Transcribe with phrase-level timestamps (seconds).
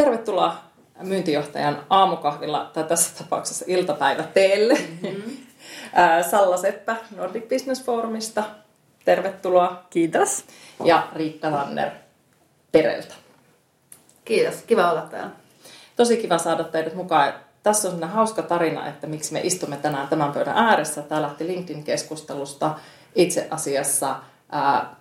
[0.00, 0.56] Tervetuloa
[1.02, 4.74] myyntijohtajan aamukahvilla, tai tässä tapauksessa iltapäivä teille.
[4.74, 5.36] Mm-hmm.
[6.30, 8.44] Salla Seppä Nordic Business Forumista.
[9.04, 9.82] Tervetuloa.
[9.90, 10.44] Kiitos.
[10.84, 11.90] Ja Riikka Lanner
[12.72, 13.14] Pereltä.
[14.24, 15.30] Kiitos, kiva olla täällä.
[15.96, 17.32] Tosi kiva saada teidät mukaan.
[17.62, 21.02] Tässä on sellainen hauska tarina, että miksi me istumme tänään tämän pöydän ääressä.
[21.02, 22.74] Tämä lähti LinkedIn-keskustelusta
[23.14, 24.16] itse asiassa
[24.52, 24.96] ää,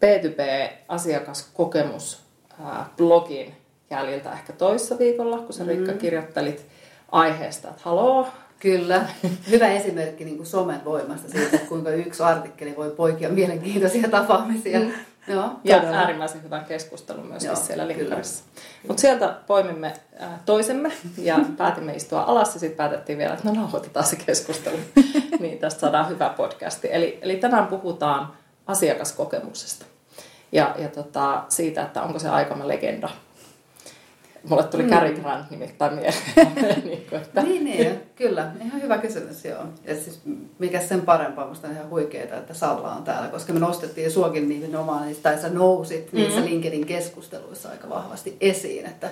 [0.00, 2.22] P2P-asiakaskokemus
[2.96, 3.61] blogin
[3.92, 5.98] jäljiltä ehkä toissa viikolla, kun sä Riikka mm.
[5.98, 6.66] kirjoittelit
[7.12, 8.26] aiheesta, että haloo,
[8.62, 9.06] Kyllä.
[9.50, 14.80] Hyvä esimerkki niin kuin somen voimasta siitä, kuinka yksi artikkeli voi poikia mielenkiintoisia tapaamisia.
[14.80, 14.92] Mm.
[15.28, 15.96] Joo, ja todella.
[15.96, 18.44] äärimmäisen hyvän keskustelun myöskin Joo, siellä linkkarissa.
[18.88, 23.54] Mutta sieltä poimimme äh, toisemme ja päätimme istua alas ja sitten päätettiin vielä, että no
[23.54, 24.76] nauhoitetaan se keskustelu.
[25.40, 26.88] niin tästä saadaan hyvä podcasti.
[26.90, 28.32] Eli, eli tänään puhutaan
[28.66, 29.84] asiakaskokemuksesta
[30.52, 33.08] ja, ja tota, siitä, että onko se aikamme legenda
[34.48, 34.88] Mulle tuli mm.
[34.88, 36.14] Cary Grant nimittäin mieleen.
[36.84, 37.42] niin, kuin, että...
[37.42, 38.50] niin, niin, kyllä.
[38.64, 39.64] Ihan hyvä kysymys, joo.
[39.84, 40.20] Ja siis
[40.58, 44.48] mikä sen parempaa, musta on ihan huikeeta, että Salla on täällä, koska me nostettiin suokin
[44.48, 46.50] nimenomaan, niin, tai sä nousit niissä mm-hmm.
[46.50, 49.10] LinkedIn keskusteluissa aika vahvasti esiin, että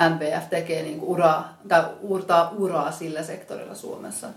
[0.00, 4.28] MPF tekee niin uraa, tai uurtaa uraa sillä sektorilla Suomessa.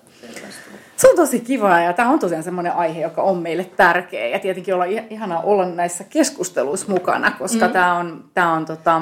[0.98, 4.39] Se on tosi kiva ja tämä on tosiaan semmoinen aihe, joka on meille tärkeä ja
[4.39, 7.73] tietenkin olla ihanaa olla näissä keskusteluissa mukana, koska mm.
[7.73, 9.02] tämä on, tämä on tota,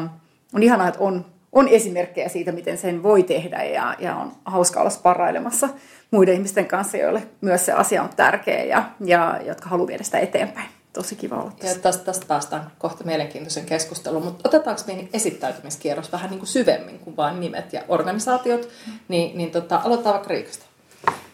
[0.53, 4.79] on ihanaa, että on, on esimerkkejä siitä, miten sen voi tehdä ja, ja on hauska
[4.79, 5.69] olla sparrailemassa
[6.11, 10.19] muiden ihmisten kanssa, joille myös se asia on tärkeä ja, ja jotka haluaa viedä sitä
[10.19, 10.69] eteenpäin.
[10.93, 11.77] Tosi kiva olla tässä.
[11.77, 16.99] Ja tästä, tästä päästään kohta mielenkiintoisen keskusteluun, mutta otetaanko meidän esittäytymiskierros vähän niin kuin syvemmin
[16.99, 18.69] kuin vain nimet ja organisaatiot,
[19.07, 20.65] niin, niin tota, aloitetaan vaikka Riikasta.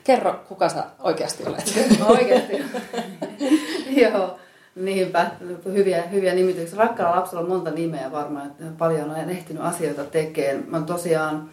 [0.03, 1.73] Kerro, kuka sä oikeasti olet.
[2.07, 2.61] oikeasti.
[4.01, 4.39] Joo.
[4.75, 5.31] Niinpä,
[5.65, 6.79] hyviä, hyviä nimityksiä.
[6.79, 10.63] Rakkaalla lapsella on monta nimeä varmaan, että paljon olen ehtinyt asioita tekemään.
[10.67, 11.49] Mä tosiaan,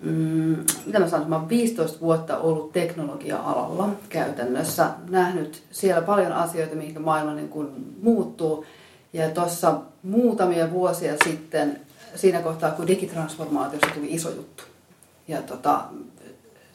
[0.00, 4.90] mm, mitä mä sanon, mä oon 15 vuotta ollut teknologia-alalla käytännössä.
[5.10, 8.64] Nähnyt siellä paljon asioita, mihin maailma niin kuin muuttuu.
[9.12, 11.80] Ja tuossa muutamia vuosia sitten,
[12.14, 14.62] siinä kohtaa kun digitransformaatiossa tuli iso juttu.
[15.28, 15.84] Ja tota,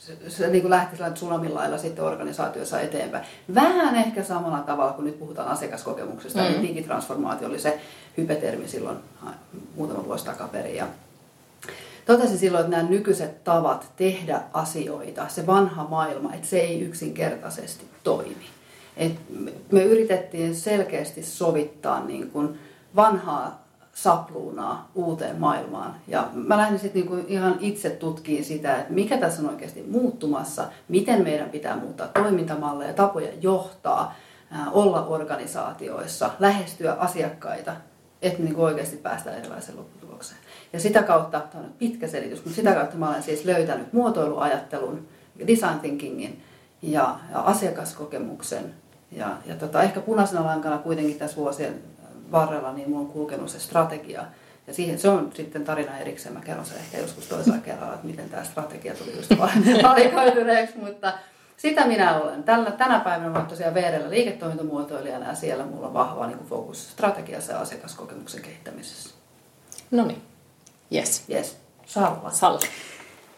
[0.05, 3.25] se, se niin kuin lähti sellainen lailla sitten organisaatiossa eteenpäin.
[3.55, 6.45] Vähän ehkä samalla tavalla, kun nyt puhutaan asiakaskokemuksesta, mm.
[6.45, 7.79] niin digitransformaatio oli se
[8.17, 8.97] hypetermi silloin
[9.75, 10.75] muutama vuosi takaperin.
[10.75, 10.87] Ja
[12.05, 17.85] totesin silloin, että nämä nykyiset tavat tehdä asioita, se vanha maailma, että se ei yksinkertaisesti
[18.03, 18.45] toimi.
[18.97, 19.13] Et
[19.71, 22.59] me yritettiin selkeästi sovittaa niin kuin
[22.95, 23.62] vanhaa
[23.93, 25.95] sapluunaa uuteen maailmaan.
[26.07, 30.67] Ja mä lähdin sitten niinku ihan itse tutkiin sitä, että mikä tässä on oikeasti muuttumassa,
[30.87, 34.15] miten meidän pitää muuttaa toimintamalleja, tapoja johtaa,
[34.71, 37.75] olla organisaatioissa, lähestyä asiakkaita,
[38.21, 40.39] että niinku oikeasti päästään erilaiseen lopputulokseen.
[40.73, 45.07] Ja sitä kautta, tämä on pitkä selitys, mutta sitä kautta mä olen siis löytänyt muotoiluajattelun,
[45.47, 46.43] design thinkingin
[46.81, 48.73] ja, ja asiakaskokemuksen.
[49.11, 51.81] Ja, ja tota, ehkä punaisena lankana kuitenkin tässä vuosien
[52.33, 54.25] varrella, niin mulla on kulkenut se strategia.
[54.67, 58.07] Ja siihen, se on sitten tarina erikseen, mä kerron sen ehkä joskus toisella kerralla, että
[58.07, 59.29] miten tämä strategia tuli just
[59.89, 61.13] valikoituneeksi, mutta
[61.57, 62.43] sitä minä olen.
[62.43, 67.51] Tällä, tänä päivänä olen tosiaan VRllä liiketoimintamuotoilijana ja siellä mulla on vahva niin fokus strategiassa
[67.51, 69.09] ja asiakaskokemuksen kehittämisessä.
[69.91, 70.21] No niin,
[70.93, 71.23] yes.
[71.29, 71.57] Yes.
[71.85, 72.31] Salva.
[72.31, 72.65] Salva.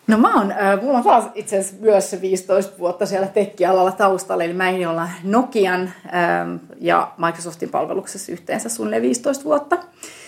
[0.07, 4.43] No mä oon, äh, mulla on taas itse asiassa myös 15 vuotta siellä tekkialalla taustalla,
[4.43, 9.77] eli mä en olla Nokian ähm, ja Microsoftin palveluksessa yhteensä suunnilleen 15 vuotta,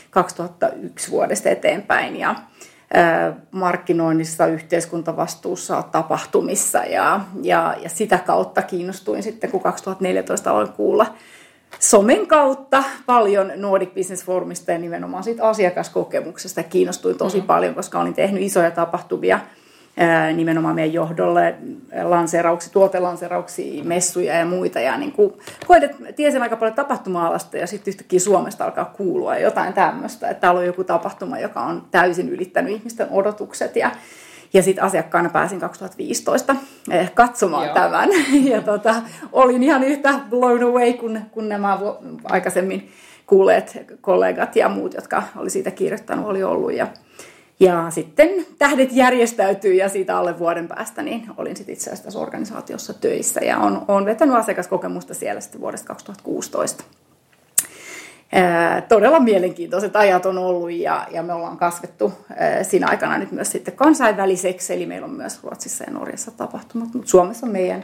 [0.09, 9.51] 2001 vuodesta eteenpäin, ja äh, markkinoinnissa, yhteiskuntavastuussa, tapahtumissa, ja, ja, ja sitä kautta kiinnostuin sitten,
[9.51, 11.15] kun 2014 aloin kuulla
[11.80, 17.47] somen kautta paljon Nordic Business Forumista ja nimenomaan siitä asiakaskokemuksesta kiinnostuin tosi mm-hmm.
[17.47, 19.39] paljon, koska olin tehnyt isoja tapahtumia–
[20.35, 21.55] nimenomaan meidän johdolle
[22.03, 24.79] lanseerauksia, tuotelanseerauksia, messuja ja muita.
[24.79, 25.33] Ja niin kuin,
[25.67, 30.59] koetin, tiesin aika paljon tapahtuma-alasta ja sitten yhtäkkiä Suomesta alkaa kuulua jotain tämmöistä, että täällä
[30.59, 33.91] on joku tapahtuma, joka on täysin ylittänyt ihmisten odotukset ja
[34.53, 36.55] ja sitten asiakkaana pääsin 2015
[36.91, 37.73] eh, katsomaan Joo.
[37.73, 38.09] tämän.
[38.51, 38.95] Ja tota,
[39.31, 41.79] olin ihan yhtä blown away kuin, kuin nämä
[42.23, 42.89] aikaisemmin
[43.25, 46.73] kuulleet kollegat ja muut, jotka oli siitä kirjoittanut, oli ollut.
[46.73, 46.88] Ja,
[47.59, 52.19] Ja sitten tähdet järjestäytyy ja siitä alle vuoden päästä niin olin sitten itse asiassa tässä
[52.19, 56.83] organisaatiossa töissä ja on, on vetänyt asiakaskokemusta siellä sitten vuodesta 2016.
[58.31, 62.13] Ää, todella mielenkiintoiset ajat on ollut ja, ja me ollaan kasvettu
[62.62, 67.09] siinä aikana nyt myös sitten kansainväliseksi, eli meillä on myös Ruotsissa ja Norjassa tapahtumat, mutta
[67.09, 67.83] Suomessa on meidän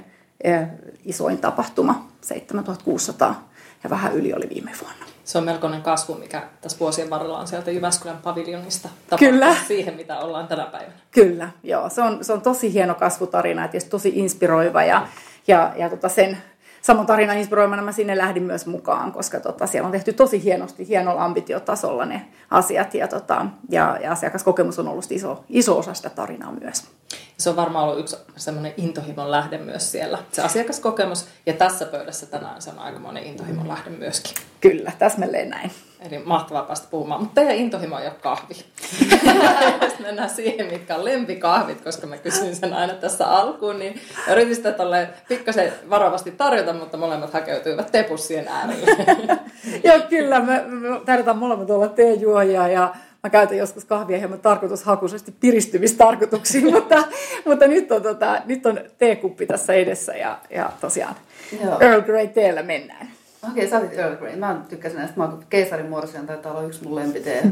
[1.06, 3.50] isoin tapahtuma, 7600
[3.84, 5.13] ja vähän yli oli viime vuonna.
[5.24, 8.90] Se on melkoinen kasvu, mikä tässä vuosien varrella on sieltä Jyväskylän paviljonista
[9.20, 9.56] Kyllä.
[9.68, 10.94] siihen, mitä ollaan tänä päivänä.
[11.12, 11.90] Kyllä, joo.
[11.90, 15.08] Se on, se on tosi hieno kasvutarina ja tosi inspiroiva ja,
[15.48, 16.38] ja, ja tota sen,
[16.84, 20.88] saman tarinan inspiroimana mä sinne lähdin myös mukaan, koska tota, siellä on tehty tosi hienosti,
[20.88, 26.10] hienolla ambitiotasolla ne asiat ja, tota, ja, ja asiakaskokemus on ollut iso, iso osa sitä
[26.10, 26.84] tarinaa myös.
[27.38, 31.28] Se on varmaan ollut yksi semmoinen intohimon lähde myös siellä, se asiakaskokemus.
[31.46, 34.34] Ja tässä pöydässä tänään se on aikamoinen intohimon lähde myöskin.
[34.62, 35.72] Kyllä, täsmälleen näin.
[36.00, 37.22] Eli mahtavaa päästä puhumaan.
[37.22, 38.54] Mutta teidän intohimo ei ole kahvi.
[39.82, 44.00] Jos mennään siihen, mitkä on lempikahvit, koska mä kysyin sen aina tässä alkuun, niin
[44.32, 44.76] yritin sitä
[45.28, 48.92] pikkasen varovasti tarjota, mutta molemmat hakeutuivat tepussien äärelle.
[49.84, 50.40] Joo, kyllä.
[50.40, 52.94] Me, me tarjotaan molemmat olla teejuojia ja
[53.24, 57.04] Mä käytän joskus kahvia hieman tarkoitushakuisesti piristymistarkoituksiin, mutta,
[57.46, 61.16] mutta nyt, on, tota, nyt on teekuppi tässä edessä ja, ja tosiaan
[61.64, 61.80] Joo.
[61.80, 63.13] Earl Grey teellä mennään.
[63.52, 64.36] Okei, sä olit Earl Grey.
[64.36, 67.44] Mä tykkäsin näistä, mä keisarin morsian taitaa olla yksi mun lempitee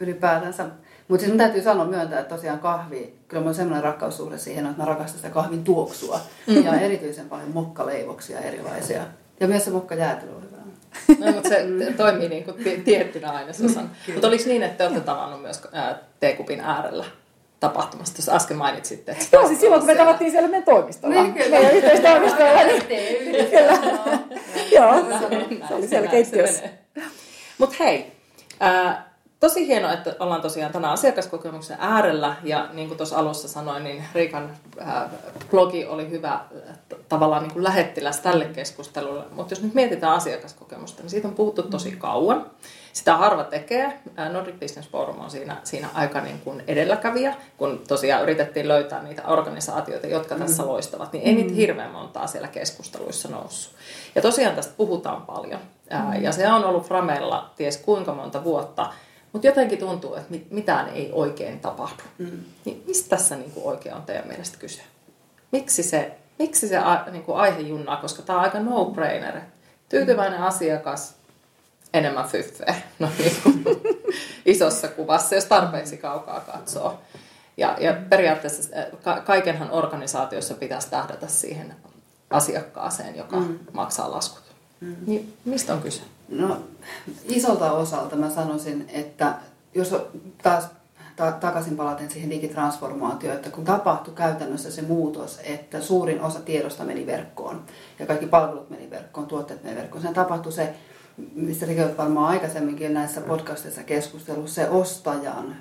[0.00, 0.66] ylipäätänsä.
[1.08, 4.66] Mutta siis mun täytyy sanoa myöntää, että tosiaan kahvi, kyllä mulla on semmoinen rakkaussuhde siihen,
[4.66, 6.20] että mä rakastan sitä kahvin tuoksua.
[6.46, 6.64] Mm.
[6.64, 9.02] Ja erityisen paljon mokkaleivoksia erilaisia.
[9.40, 10.54] Ja myös se mokkajäätelö on hyvä.
[11.26, 11.66] No, mutta se
[11.96, 13.88] toimii niin kuin tiettynä ainesosana.
[14.12, 15.62] mutta oliko niin, että te olette tavannut myös
[16.20, 17.04] teekupin äärellä?
[17.68, 19.12] Tapahtumasta, jos äsken mainitsitte.
[19.12, 21.22] Että Joo, siis silloin kun me tavattiin siellä meidän toimistolla.
[21.22, 21.50] Niin, kyllä.
[21.50, 22.64] Meidän yhteistoimistolla.
[22.64, 22.82] Niin,
[23.50, 23.78] kyllä.
[24.72, 24.94] Joo,
[25.68, 26.62] se oli siellä keittiössä.
[27.58, 28.12] Mutta hei,
[29.40, 34.04] tosi hienoa, että ollaan tosiaan tänään asiakaskokemuksen äärellä ja niin kuin tuossa alussa sanoin, niin
[34.14, 34.50] Riikan
[35.50, 36.40] blogi oli hyvä
[37.08, 39.24] tavallaan niin kuin lähettiläs tälle keskustelulle.
[39.32, 42.50] Mutta jos nyt mietitään asiakaskokemusta, niin siitä on puhuttu tosi kauan.
[42.94, 43.98] Sitä harva tekee.
[44.32, 49.22] Nordic Business Forum on siinä, siinä aika niin kuin edelläkävijä, kun tosiaan yritettiin löytää niitä
[49.26, 50.68] organisaatioita, jotka tässä mm.
[50.68, 51.56] loistavat, niin ei niitä mm.
[51.56, 53.74] hirveän montaa siellä keskusteluissa noussut.
[54.14, 55.60] Ja tosiaan tästä puhutaan paljon.
[55.90, 56.22] Mm.
[56.22, 58.92] Ja se on ollut Framella ties kuinka monta vuotta,
[59.32, 62.02] mutta jotenkin tuntuu, että mitään ei oikein tapahdu.
[62.18, 62.40] Mm.
[62.64, 64.82] Niin mistä tässä niin kuin oikein on teidän mielestä kyse?
[65.52, 66.78] Miksi se, miksi se
[67.10, 67.96] niin kuin aihe junnaa?
[67.96, 69.40] Koska tämä on aika no-brainer.
[69.88, 70.46] Tyytyväinen mm.
[70.46, 71.14] asiakas,
[71.94, 72.74] enemmän fyffeä.
[72.98, 73.64] No niin kuin,
[74.46, 76.98] isossa kuvassa, jos tarpeeksi kaukaa katsoo.
[77.56, 81.74] Ja, ja periaatteessa ka- kaikenhan organisaatiossa pitäisi tähdätä siihen
[82.30, 83.58] asiakkaaseen, joka mm.
[83.72, 84.42] maksaa laskut.
[84.80, 84.96] Mm.
[85.06, 86.02] Niin mistä on kyse?
[86.28, 86.62] No
[87.24, 89.34] isolta osalta mä sanoisin, että
[89.74, 89.94] jos
[90.42, 90.64] taas
[91.16, 96.84] ta- takaisin palaten siihen digitransformaatioon, että kun tapahtui käytännössä se muutos, että suurin osa tiedosta
[96.84, 97.62] meni verkkoon
[97.98, 100.74] ja kaikki palvelut meni verkkoon, tuotteet meni verkkoon, sen tapahtui se,
[101.34, 105.56] mistä tekin varmaan aikaisemminkin näissä podcasteissa keskustellut, se ostajan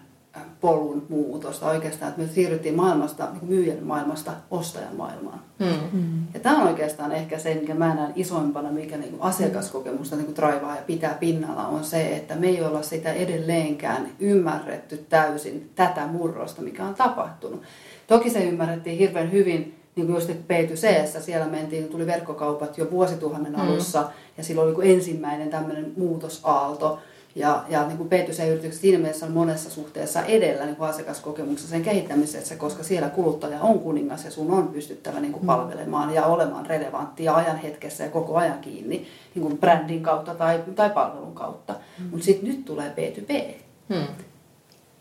[0.61, 5.39] polun muutosta oikeastaan, että me siirryttiin maailmasta, niin myyjän maailmasta ostajan maailmaan.
[5.59, 6.27] Mm.
[6.33, 10.75] Ja tämä on oikeastaan ehkä se, mikä mä näen isoimpana, mikä niin asiakaskokemusta niin traivaa
[10.75, 16.61] ja pitää pinnalla, on se, että me ei olla sitä edelleenkään ymmärretty täysin tätä murrosta,
[16.61, 17.62] mikä on tapahtunut.
[18.07, 23.55] Toki se ymmärrettiin hirveän hyvin niin kuin just P2C, siellä mentiin, tuli verkkokaupat jo vuosituhannen
[23.55, 24.07] alussa, mm.
[24.38, 27.00] ja silloin oli ensimmäinen tämmöinen muutosaalto,
[27.35, 31.83] ja, ja niin kuin B2C-yritykset siinä mielessä on monessa suhteessa edellä niin kuin asiakaskokemuksessa sen
[31.83, 35.47] kehittämisessä, koska siellä kuluttaja on kuningas ja sun on pystyttävä niin kuin mm.
[35.47, 40.35] palvelemaan ja olemaan relevantti ja ajan hetkessä ja koko ajan kiinni niin kuin brändin kautta
[40.35, 41.73] tai, tai palvelun kautta.
[42.00, 42.05] Mm.
[42.09, 43.53] Mutta sitten nyt tulee B2B.
[43.93, 44.07] Hmm.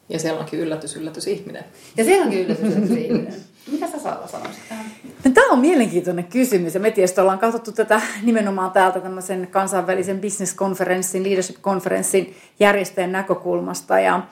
[0.08, 1.64] Ja siellä onkin yllätys, yllätys ihminen.
[1.96, 3.34] Ja siellä onkin yllätys, yllätys ihminen.
[3.70, 4.86] Mitä sä Saala sanoisit tähän?
[5.24, 6.74] No, tämä on mielenkiintoinen kysymys.
[6.74, 14.00] Ja me tietysti ollaan katsottu tätä nimenomaan täältä tämmöisen kansainvälisen business-konferenssin, leadership-konferenssin järjestäjän näkökulmasta.
[14.00, 14.22] Ja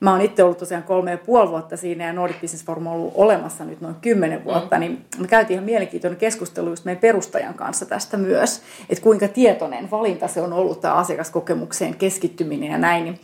[0.00, 2.92] mä oon itse ollut tosiaan kolme ja puoli vuotta siinä ja Nordic Business Forum on
[2.92, 4.80] ollut olemassa nyt noin kymmenen vuotta, mm.
[4.80, 9.90] niin me käytiin ihan mielenkiintoinen keskustelu just meidän perustajan kanssa tästä myös, että kuinka tietoinen
[9.90, 13.04] valinta se on ollut tämä asiakaskokemukseen keskittyminen ja näin.
[13.04, 13.20] Niin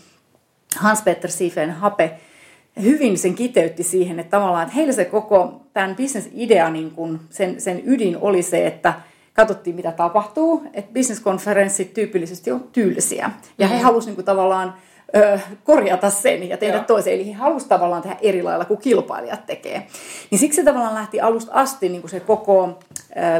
[0.76, 2.18] Hans-Peter Siefen Hape
[2.82, 7.60] hyvin sen kiteytti siihen, että tavallaan että heillä se koko tämän bisnesidea, niin kun sen,
[7.60, 8.94] sen ydin oli se, että
[9.32, 13.30] katsottiin mitä tapahtuu, että bisneskonferenssit tyypillisesti on tylsiä.
[13.58, 13.84] Ja he mm-hmm.
[13.84, 14.74] halusivat niin tavallaan
[15.16, 16.84] ö, korjata sen ja tehdä Joo.
[16.84, 17.14] toisen.
[17.14, 19.86] Eli he halusivat tavallaan tehdä eri lailla kuin kilpailijat tekee.
[20.30, 22.78] Niin siksi se tavallaan lähti alusta asti niin kuin se koko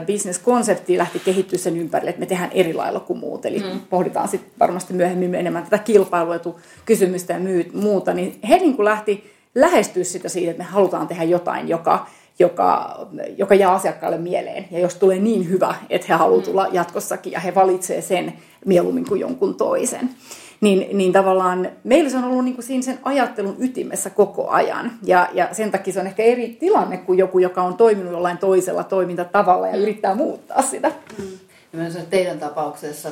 [0.06, 3.46] business-konsepti lähti kehittyä sen ympärille, että me tehdään eri lailla kuin muut.
[3.46, 3.80] Eli mm.
[3.90, 7.40] pohditaan sitten varmasti myöhemmin enemmän tätä kilpailuetu kysymystä ja
[7.72, 8.14] muuta.
[8.14, 12.06] Niin he niin kuin lähti lähestyä sitä siitä, että me halutaan tehdä jotain, joka
[12.38, 12.98] joka,
[13.36, 14.64] joka jää asiakkaalle mieleen.
[14.70, 16.50] Ja jos tulee niin hyvä, että he haluavat mm.
[16.50, 18.32] tulla jatkossakin ja he valitsevat sen
[18.64, 20.10] mieluummin kuin jonkun toisen.
[20.60, 24.92] Niin, niin tavallaan meillä se on ollut niin kuin siinä sen ajattelun ytimessä koko ajan.
[25.02, 28.38] Ja, ja sen takia se on ehkä eri tilanne kuin joku, joka on toiminut jollain
[28.38, 29.82] toisella toimintatavalla ja mm.
[29.82, 30.92] yrittää muuttaa sitä.
[31.18, 31.24] Mm.
[31.72, 33.08] Ja sanon, teidän tapauksessa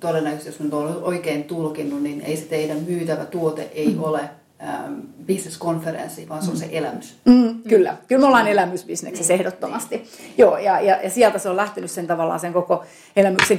[0.00, 4.02] todennäköisesti, jos nyt olen oikein tulkinnut, niin ei se teidän myytävä tuote ei mm.
[4.02, 4.20] ole
[4.62, 7.16] ähm, business-konferenssi, vaan se on se elämys.
[7.24, 9.40] Mm, kyllä, kyllä me ollaan elämysbisneksessä niin.
[9.40, 9.96] ehdottomasti.
[9.96, 10.08] Niin.
[10.38, 12.84] Joo, ja, ja, ja sieltä se on lähtenyt sen tavallaan sen koko
[13.16, 13.58] elämyksen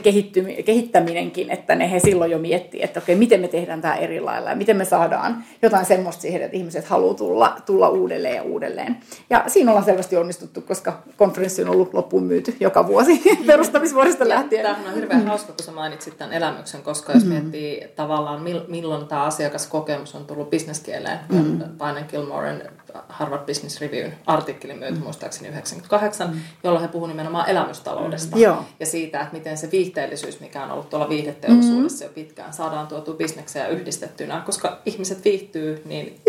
[0.65, 4.49] kehittäminenkin, että ne he silloin jo miettii, että okei, miten me tehdään tämä eri lailla
[4.49, 8.97] ja miten me saadaan jotain semmoista siihen, että ihmiset haluaa tulla, tulla uudelleen ja uudelleen.
[9.29, 14.65] Ja siinä ollaan selvästi onnistuttu, koska konferenssi on ollut loppuun myyty joka vuosi perustamisvuodesta lähtien.
[14.65, 15.27] Tämä on hirveän mm.
[15.27, 17.29] hauska, kun sä mainitsit tämän elämyksen, koska jos mm.
[17.29, 20.49] miettii tavallaan milloin tämä asiakaskokemus on tullut
[20.87, 21.77] bisneskieleen, mm.
[21.77, 22.71] Painen Gilmoren
[23.09, 25.03] Harvard Business Reviewn artikkelin myötä, mm.
[25.03, 26.39] muistaakseni 98, mm.
[26.63, 28.35] jolla he puhuivat nimenomaan elämystaloudesta.
[28.35, 28.41] Mm.
[28.79, 32.09] Ja siitä, että miten se viihteellisyys, mikä on ollut tuolla viihdeteollisuudessa mm.
[32.09, 34.41] jo pitkään, saadaan tuotu bisnekseen yhdistettynä.
[34.45, 36.21] Koska ihmiset viihtyy, niin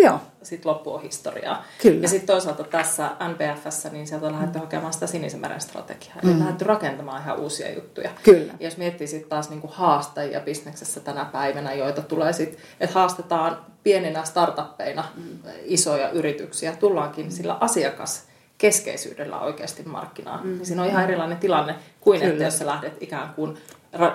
[0.42, 1.64] sitten loppu on historiaa.
[1.82, 2.02] Kyllä.
[2.02, 6.16] Ja sitten toisaalta tässä NBFssä, niin sieltä on lähdetty hakemaan sitä sinisen meren strategiaa.
[6.22, 6.38] Eli mm.
[6.38, 8.10] lähdetty rakentamaan ihan uusia juttuja.
[8.22, 8.52] Kyllä.
[8.60, 13.58] Ja jos miettii sitten taas niinku haastajia bisneksessä tänä päivänä, joita tulee sitten, että haastetaan
[13.88, 15.38] pieninä startuppeina mm.
[15.64, 18.26] isoja yrityksiä, tullaankin sillä asiakas
[18.58, 20.46] keskeisyydellä oikeasti markkinaan.
[20.46, 20.52] Mm.
[20.52, 22.32] Niin siinä on ihan erilainen tilanne kuin, Kyllä.
[22.32, 23.58] että jos sä lähdet ikään kuin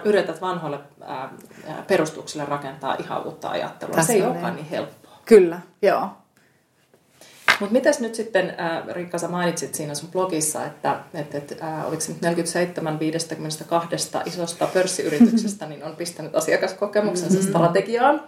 [0.03, 1.29] yrität vanhoille ää,
[1.87, 3.95] perustuksille rakentaa ihan uutta ajattelua.
[3.95, 5.19] Tässä se ei olekaan niin helppoa.
[5.25, 6.07] Kyllä, joo.
[7.59, 11.87] Mutta mitäs nyt sitten, äh, Riikka, sä mainitsit siinä sun blogissa, että et, et, äh,
[11.87, 17.49] oliko se nyt 47 52 isosta pörssiyrityksestä, niin on pistänyt asiakaskokemuksensa mm-hmm.
[17.49, 18.21] strategiaan.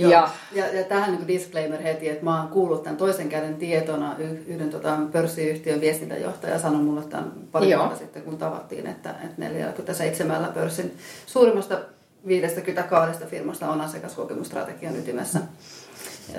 [0.00, 0.12] Joo.
[0.12, 4.16] Ja, ja, ja tähän niin disclaimer heti, että mä oon kuullut tämän toisen käden tietona
[4.46, 10.52] yhden tota, pörssiyhtiön viestintäjohtaja sanoi mulle tämän pari vuotta sitten, kun tavattiin, että, että 47
[10.54, 11.78] pörssin suurimmasta
[12.26, 15.38] 52 firmasta on asiakaskokemusstrategian ytimessä.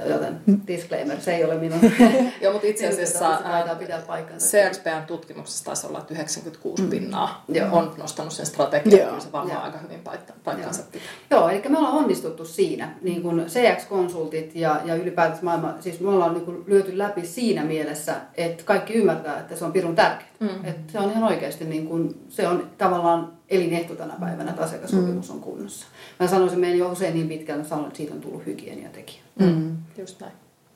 [0.05, 1.79] Joten disclaimer, se ei ole minun.
[2.41, 3.41] Joo, mutta itse asiassa
[3.79, 4.01] pitää
[4.37, 6.89] CXPn tutkimuksessa taisi olla, että 96 mm.
[6.89, 7.67] pinnaa Joo.
[7.71, 9.19] on nostanut sen strategian, Joo.
[9.19, 9.63] se varmaan Joo.
[9.63, 9.99] aika hyvin
[10.43, 11.07] paikkansa pitää.
[11.31, 16.09] Joo, eli me ollaan onnistuttu siinä, niin kuin CX-konsultit ja, ja ylipäätään maailma, siis me
[16.09, 20.29] ollaan niin kuin lyöty läpi siinä mielessä, että kaikki ymmärtää, että se on pirun tärkeää.
[20.39, 20.65] Mm.
[20.65, 25.29] Että se on ihan oikeasti, niin kuin, se on tavallaan elinehto tänä päivänä, että asiakassopimus
[25.29, 25.35] mm.
[25.35, 25.87] on kunnossa.
[26.19, 29.26] Mä sanoisin, että jo usein niin pitkään, että siitä on tullut hygieniatekijä.
[29.39, 29.77] Mm.
[29.97, 30.33] Just näin.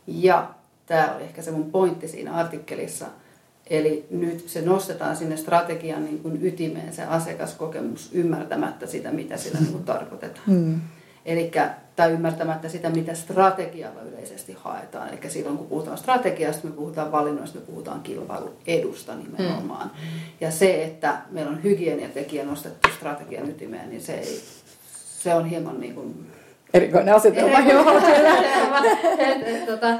[0.07, 0.49] Ja
[0.85, 3.05] tämä oli ehkä se mun pointti siinä artikkelissa.
[3.69, 9.59] Eli nyt se nostetaan sinne strategian niin kuin ytimeen se asiakaskokemus ymmärtämättä sitä, mitä sillä
[9.59, 10.43] niin kuin tarkoitetaan.
[10.47, 10.81] Mm.
[11.25, 11.51] Eli
[11.95, 15.09] tai ymmärtämättä sitä, mitä strategialla yleisesti haetaan.
[15.09, 19.87] Eli silloin kun puhutaan strategiasta, me puhutaan valinnoista, me puhutaan kilpailuedusta nimenomaan.
[19.87, 20.19] Mm.
[20.41, 24.41] Ja se, että meillä on hygieniatekijä nostettu strategian ytimeen, niin se, ei,
[25.19, 26.31] se on hieman niin kuin...
[26.73, 27.83] Erikoinen asetelma, joo.
[29.65, 29.99] tota,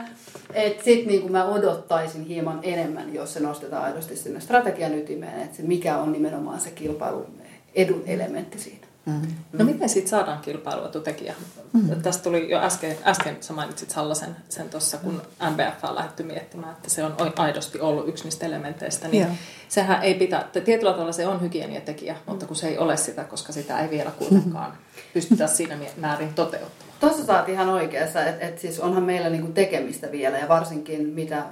[0.53, 5.41] et sit niin kuin mä odottaisin hieman enemmän, jos se nostetaan aidosti sinne strategian ytimeen,
[5.41, 8.80] että se mikä on nimenomaan se kilpailuedun elementti siinä.
[9.05, 9.21] Mm.
[9.53, 11.35] No miten siitä saadaan kilpailuetutekijä?
[11.73, 12.01] Mm.
[12.01, 16.71] Tästä tuli jo äsken, äsken sä mainitsit Sallasen sen tuossa, kun MBF on lähdetty miettimään,
[16.71, 19.07] että se on aidosti ollut yksi niistä elementeistä.
[19.07, 19.37] Niin yeah.
[19.69, 23.53] sehän ei pitää, tietyllä tavalla se on hygieniatekijä, mutta kun se ei ole sitä, koska
[23.53, 24.73] sitä ei vielä kuitenkaan
[25.13, 26.91] pystytä siinä määrin toteuttamaan.
[26.99, 31.43] Tuossa saat ihan oikeassa, että et siis onhan meillä niinku tekemistä vielä ja varsinkin mitä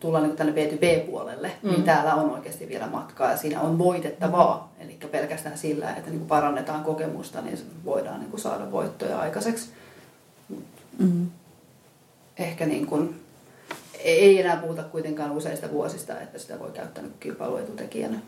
[0.00, 1.70] tullaan niin tänne B2B-puolelle, niin mm.
[1.70, 4.72] niin täällä on oikeasti vielä matkaa ja siinä on voitettavaa.
[4.78, 4.84] Mm.
[4.84, 9.70] Eli pelkästään sillä, että niin kuin parannetaan kokemusta, niin voidaan niin kuin saada voittoja aikaiseksi.
[10.98, 11.30] Mm.
[12.38, 13.20] Ehkä niin kuin,
[13.98, 18.18] ei enää puhuta kuitenkaan useista vuosista, että sitä voi käyttää niin kilpailuetutekijänä.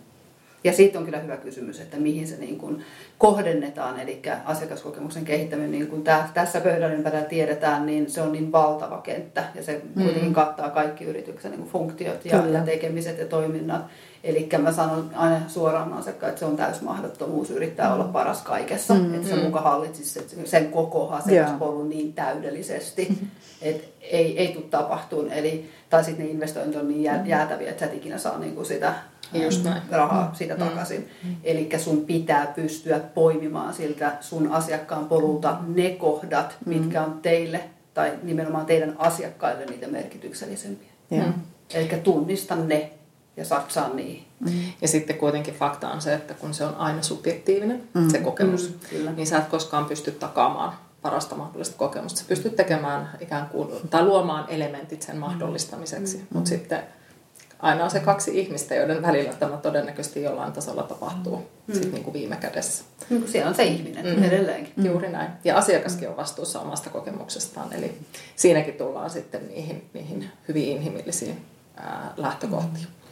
[0.65, 2.85] Ja siitä on kyllä hyvä kysymys, että mihin se niin kuin
[3.19, 8.99] kohdennetaan, eli asiakaskokemuksen kehittäminen, niin kuin tässä pöydän ympärillä tiedetään, niin se on niin valtava
[8.99, 10.03] kenttä ja se mm.
[10.03, 13.83] kuitenkin kattaa kaikki yrityksen niin kuin funktiot ja, ja tekemiset ja toiminnat.
[14.25, 18.95] Eli mä sanon aina suoraan asiakkaan, että se on täys mahdottomuus yrittää olla paras kaikessa,
[18.95, 19.43] mm, että se mm.
[19.43, 23.27] muka hallitsisi sen koko asiakaspolun niin täydellisesti, mm.
[23.69, 25.33] että ei, ei tule tapahtumaan.
[25.33, 27.27] Eli, tai sitten ne investoinnit on niin mm.
[27.27, 28.95] jäätäviä, että sä et ikinä saa niinku sitä
[29.33, 29.83] Just näin.
[29.91, 31.09] rahaa siitä takaisin.
[31.45, 37.61] Eli sun pitää pystyä poimimaan siltä sun asiakkaan polulta ne kohdat, mitkä on teille
[37.95, 40.89] tai nimenomaan teidän asiakkaille niitä merkityksellisempiä.
[41.11, 41.25] Joo.
[41.75, 42.91] Eli tunnista ne
[43.37, 44.25] ja satsaa niihin.
[44.83, 48.09] Ja sitten kuitenkin fakta on se, että kun se on aina subjektiivinen, mm.
[48.11, 49.13] se kokemus, Mm, kyllä.
[49.13, 52.19] niin sä et koskaan pysty takaamaan parasta mahdollista kokemusta.
[52.21, 56.27] Sä pystyt tekemään ikään kuin, tai luomaan elementit sen mahdollistamiseksi, mm.
[56.33, 56.83] mutta sitten
[57.59, 61.37] aina on se kaksi ihmistä, joiden välillä tämä todennäköisesti jollain tasolla tapahtuu
[61.67, 61.75] mm.
[61.75, 62.85] sit niin kuin viime kädessä.
[63.11, 64.25] Niin kuin siellä on se ihminen mm.
[64.25, 64.73] edelleenkin.
[64.77, 64.87] Mm.
[64.87, 65.31] Juuri näin.
[65.45, 67.99] Ja asiakaskin on vastuussa omasta kokemuksestaan, eli
[68.37, 71.45] siinäkin tullaan sitten niihin, niihin hyvin inhimillisiin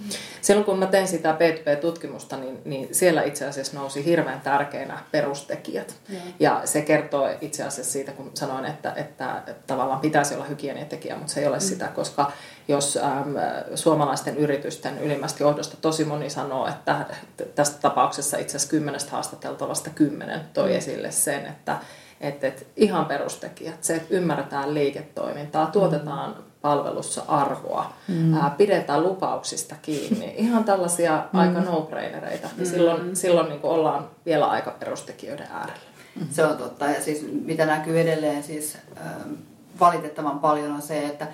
[0.00, 0.08] Mm.
[0.40, 5.94] Silloin kun mä tein sitä P2P-tutkimusta, niin, niin siellä itse asiassa nousi hirveän tärkeinä perustekijät.
[6.08, 6.22] Joo.
[6.40, 11.32] Ja se kertoo itse asiassa siitä, kun sanoin, että, että, tavallaan pitäisi olla hygieniatekijä, mutta
[11.32, 11.60] se ei ole mm.
[11.60, 12.32] sitä, koska
[12.68, 13.34] jos äm,
[13.74, 17.06] suomalaisten yritysten ylimmästä johdosta tosi moni sanoo, että
[17.54, 20.76] tästä tapauksessa itse asiassa kymmenestä haastateltavasta kymmenen toi mm.
[20.76, 21.78] esille sen, että
[22.20, 26.44] että, että ihan perustekijät, se, että ymmärretään liiketoimintaa, tuotetaan mm.
[26.66, 28.34] Palvelussa arvoa, mm.
[28.34, 31.38] ää, pidetään lupauksista kiinni, ihan tällaisia mm.
[31.38, 35.86] aika no-brainereita, niin silloin, silloin niin kuin ollaan vielä aika perustekijöiden äärellä.
[36.30, 36.84] Se on totta.
[36.84, 39.32] Ja siis mitä näkyy edelleen siis ähm,
[39.80, 41.26] valitettavan paljon on se, että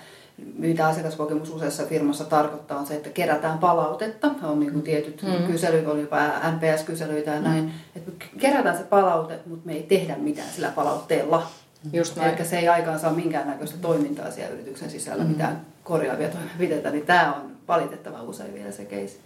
[0.59, 4.31] mitä asiakaskokemus useassa firmassa tarkoittaa on se, että kerätään palautetta.
[4.43, 5.47] On niin kuin tietyt mm.
[5.47, 7.73] kyselyt, on jopa NPS-kyselyitä ja näin.
[7.97, 11.47] Että kerätään se palaute, mutta me ei tehdä mitään sillä palautteella.
[11.93, 12.35] Just näin.
[12.35, 15.31] Eli se ei aikaan saa minkäännäköistä toimintaa siellä yrityksen sisällä, mm.
[15.31, 19.21] mitään korjaavia toimenpiteitä, niin tämä on valitettavan usein vielä se keisi.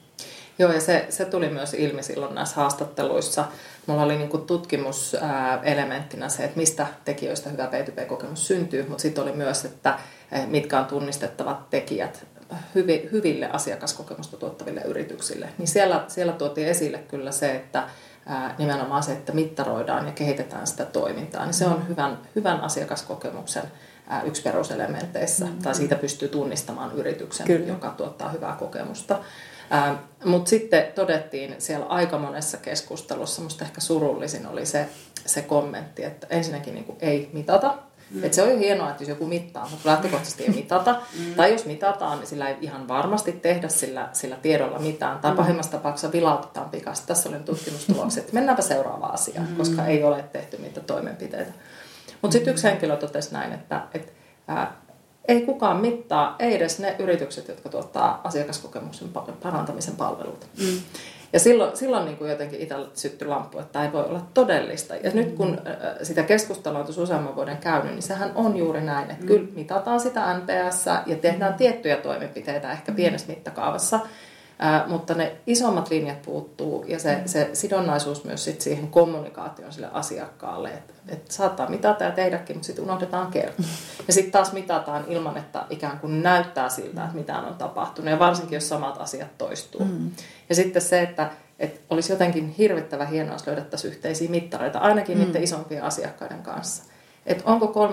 [0.59, 3.45] Joo, ja se, se tuli myös ilmi silloin näissä haastatteluissa.
[3.87, 9.65] Mulla oli niin tutkimuselementtinä se, että mistä tekijöistä hyvä P2P-kokemus syntyy, mutta sitten oli myös,
[9.65, 9.99] että
[10.47, 12.27] mitkä on tunnistettavat tekijät
[12.75, 15.49] hyvi, hyville asiakaskokemusta tuottaville yrityksille.
[15.59, 17.89] Niin siellä, siellä tuotiin esille kyllä se, että
[18.27, 23.63] ää, nimenomaan se, että mittaroidaan ja kehitetään sitä toimintaa, niin se on hyvän, hyvän asiakaskokemuksen
[24.09, 25.63] ää, yksi peruselementeissä, mm-hmm.
[25.63, 27.67] tai siitä pystyy tunnistamaan yrityksen, kyllä.
[27.67, 29.19] joka tuottaa hyvää kokemusta.
[30.25, 34.89] Mutta sitten todettiin siellä aika monessa keskustelussa, musta ehkä surullisin oli se,
[35.27, 37.75] se kommentti, että ensinnäkin niin kuin ei mitata.
[38.11, 38.25] Mm.
[38.25, 40.97] Et se on jo hienoa, että jos joku mittaa, mutta lähtökohtaisesti ei mitata.
[41.19, 41.35] Mm.
[41.35, 45.19] Tai jos mitataan, niin sillä ei ihan varmasti tehdä sillä, sillä tiedolla mitään.
[45.19, 47.07] Tai pahimmassa tapauksessa vilautetaan pikasti.
[47.07, 49.57] Tässä oli tutkimustulokset, mennäänpä seuraavaan asiaan, mm.
[49.57, 51.53] koska ei ole tehty mitään toimenpiteitä.
[52.23, 54.13] Mutta sitten yksi henkilö totesi näin, että, että
[54.49, 54.77] ää,
[55.29, 59.09] ei kukaan mittaa, ei edes ne yritykset, jotka tuottaa asiakaskokemuksen
[59.43, 60.47] parantamisen palveluita.
[60.59, 60.79] Mm.
[61.37, 64.97] Ja silloin, silloin niin kuin jotenkin itsellä syttyi lamppu, että tämä ei voi olla todellista.
[64.97, 65.61] Ja nyt kun
[66.03, 69.27] sitä keskustelua on tuossa useamman vuoden käynyt, niin sehän on juuri näin, että mm.
[69.27, 74.01] kyllä mitataan sitä NPS ja tehdään tiettyjä toimenpiteitä ehkä pienessä mittakaavassa,
[74.59, 79.89] Ää, mutta ne isommat linjat puuttuu ja se, se sidonnaisuus myös sit siihen kommunikaatioon sille
[79.93, 83.67] asiakkaalle, että et saattaa mitata ja tehdäkin, mutta sitten unohdetaan kertoa.
[84.07, 88.19] Ja sitten taas mitataan ilman, että ikään kuin näyttää siltä, että mitään on tapahtunut ja
[88.19, 89.85] varsinkin jos samat asiat toistuu.
[89.85, 90.11] Mm.
[90.49, 95.25] Ja sitten se, että et olisi jotenkin hirvittävä hienoa, jos löydettäisiin yhteisiä mittareita, ainakin mm.
[95.25, 96.83] niiden isompien asiakkaiden kanssa
[97.27, 97.89] että onko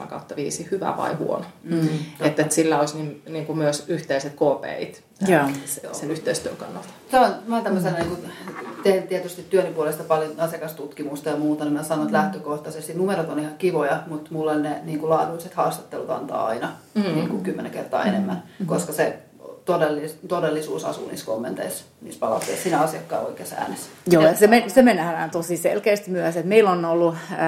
[0.00, 1.44] 3,7 kautta 5 hyvä vai huono.
[1.64, 1.88] Mm,
[2.20, 5.50] että, että sillä olisi niin, niin kuin myös yhteiset KPIt yeah.
[5.92, 6.88] sen yhteistyön kannalta.
[7.10, 8.30] Se on, mä tämmöisenä, niin kuin,
[8.82, 13.38] teen tietysti työni puolesta paljon asiakastutkimusta ja muuta, niin mä sanon, että lähtökohtaisesti numerot on
[13.38, 17.02] ihan kivoja, mutta mulle ne niin kuin laadulliset haastattelut antaa aina mm.
[17.02, 18.66] niin kuin kymmenen kertaa enemmän, mm.
[18.66, 19.18] koska se
[19.68, 23.90] todellis, todellisuus asuu niissä kommenteissa, niissä palautteissa, siinä asiakkaan oikeassa äänessä.
[24.10, 27.38] Joo, ja se me, se me nähdään tosi selkeästi myös, että meillä on ollut äh,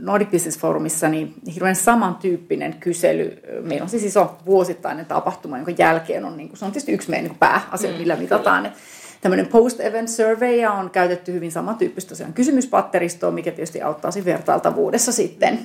[0.00, 3.42] Nordic Business Forumissa niin hirveän samantyyppinen kysely.
[3.62, 7.10] Meillä on siis iso vuosittainen tapahtuma, jonka jälkeen on, niin kuin, se on tietysti yksi
[7.10, 8.66] meidän niin pääasia, mm, millä mitataan.
[8.66, 8.78] Että
[9.20, 15.58] tämmöinen post-event survey on käytetty hyvin samantyyppistä tosiaan kysymyspatteristoa, mikä tietysti auttaa siinä vertailtavuudessa sitten.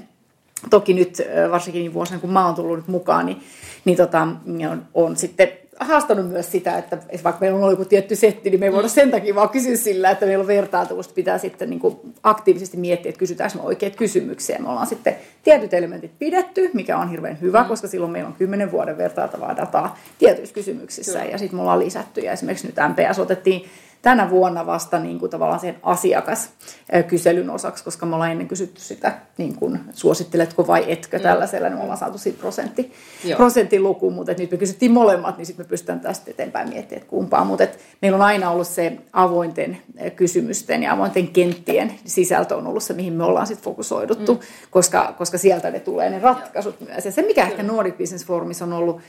[0.69, 3.41] Toki nyt, varsinkin niin vuosina, kun mä oon tullut nyt mukaan, niin,
[3.85, 4.27] niin tota,
[4.71, 8.59] on, on sitten haastanut myös sitä, että vaikka meillä on ollut joku tietty setti, niin
[8.59, 11.79] me ei voida sen takia vaan kysyä sillä, että meillä on vertailtavuutta, pitää sitten niin
[11.79, 14.59] kuin aktiivisesti miettiä, että kysytäänkö me oikeat kysymyksiä.
[14.59, 17.67] Me ollaan sitten tietyt elementit pidetty, mikä on hirveän hyvä, mm.
[17.67, 21.31] koska silloin meillä on kymmenen vuoden vertailtavaa dataa tietyissä kysymyksissä Kyllä.
[21.31, 23.65] ja sitten me ollaan lisätty ja esimerkiksi nyt MPS otettiin
[24.01, 29.17] tänä vuonna vasta niin kuin tavallaan sen asiakaskyselyn osaksi, koska me ollaan ennen kysytty sitä,
[29.37, 31.23] niin kuin, suositteletko vai etkö mm.
[31.23, 32.93] tällaisella, niin me ollaan saatu siitä prosentti,
[33.37, 37.45] prosenttiluku, mutta nyt me kysyttiin molemmat, niin sitten me pystytään tästä eteenpäin miettimään, että kumpaa.
[37.45, 37.67] Mutta
[38.01, 39.77] meillä on aina ollut se avointen
[40.15, 44.39] kysymysten ja avointen kenttien sisältö on ollut se, mihin me ollaan sitten fokusoiduttu, mm.
[44.71, 46.89] koska, koska sieltä ne tulee ne ratkaisut Joo.
[46.89, 47.05] myös.
[47.05, 47.51] Ja se, mikä Kyllä.
[47.51, 49.01] ehkä Nordic Business Forumissa on ollut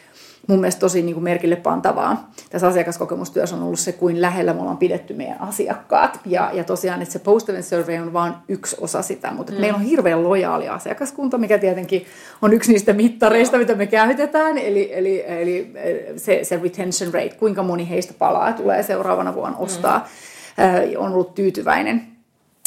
[0.48, 4.60] mun mielestä tosi niin kuin merkille pantavaa tässä asiakaskokemustyössä on ollut se, kuin lähellä me
[4.60, 6.20] ollaan pidetty meidän asiakkaat.
[6.26, 9.60] Ja, ja tosiaan, että se post survey on vain yksi osa sitä, mutta mm.
[9.60, 12.06] meillä on hirveän lojaali asiakaskunta, mikä tietenkin
[12.42, 15.72] on yksi niistä mittareista, mitä me käytetään, eli, eli, eli
[16.16, 20.96] se, se retention rate, kuinka moni heistä palaa tulee seuraavana vuonna ostaa, mm.
[20.96, 22.11] on ollut tyytyväinen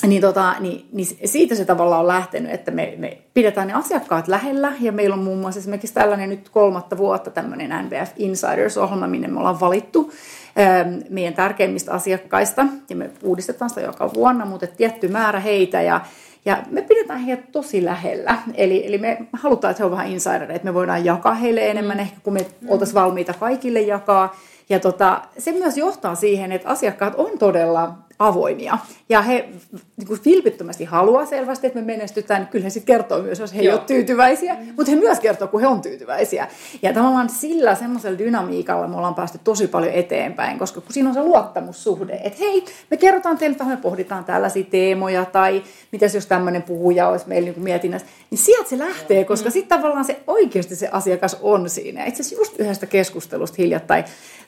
[0.07, 4.27] niin, tota, niin, niin siitä se tavallaan on lähtenyt, että me, me pidetään ne asiakkaat
[4.27, 9.27] lähellä ja meillä on muun muassa esimerkiksi tällainen nyt kolmatta vuotta tämmöinen NBF Insiders-ohjelma, minne
[9.27, 10.11] me ollaan valittu
[10.59, 16.01] ähm, meidän tärkeimmistä asiakkaista ja me uudistetaan sitä joka vuonna, mutta tietty määrä heitä ja
[16.45, 18.37] ja me pidetään heitä tosi lähellä.
[18.53, 21.97] Eli, eli me halutaan, että he ovat vähän insidereita, että me voidaan jakaa heille enemmän
[21.97, 22.01] mm.
[22.01, 24.35] ehkä kuin me oltaisiin valmiita kaikille jakaa.
[24.69, 28.77] Ja tota, se myös johtaa siihen, että asiakkaat on todella avoimia.
[29.09, 29.49] Ja he
[29.97, 32.47] niin kuin vilpittömästi haluaa selvästi, että me menestytään.
[32.47, 34.53] Kyllä he sitten kertoo myös, jos he eivät ole tyytyväisiä.
[34.53, 34.73] Mm.
[34.75, 36.47] Mutta he myös kertoo, kun he on tyytyväisiä.
[36.81, 41.15] Ja tavallaan sillä semmoisella dynamiikalla me ollaan päästy tosi paljon eteenpäin, koska kun siinä on
[41.15, 46.25] se luottamussuhde, että hei, me kerrotaan teille, että me pohditaan tällaisia teemoja, tai mitäs jos
[46.25, 49.53] tämmöinen puhuja olisi meillä niin mietinnässä, niin sieltä se lähtee, koska mm.
[49.53, 52.05] sitten tavallaan se oikeasti se asiakas on siinä.
[52.05, 54.03] Itse asiassa just yhdestä keskustelusta hiljattain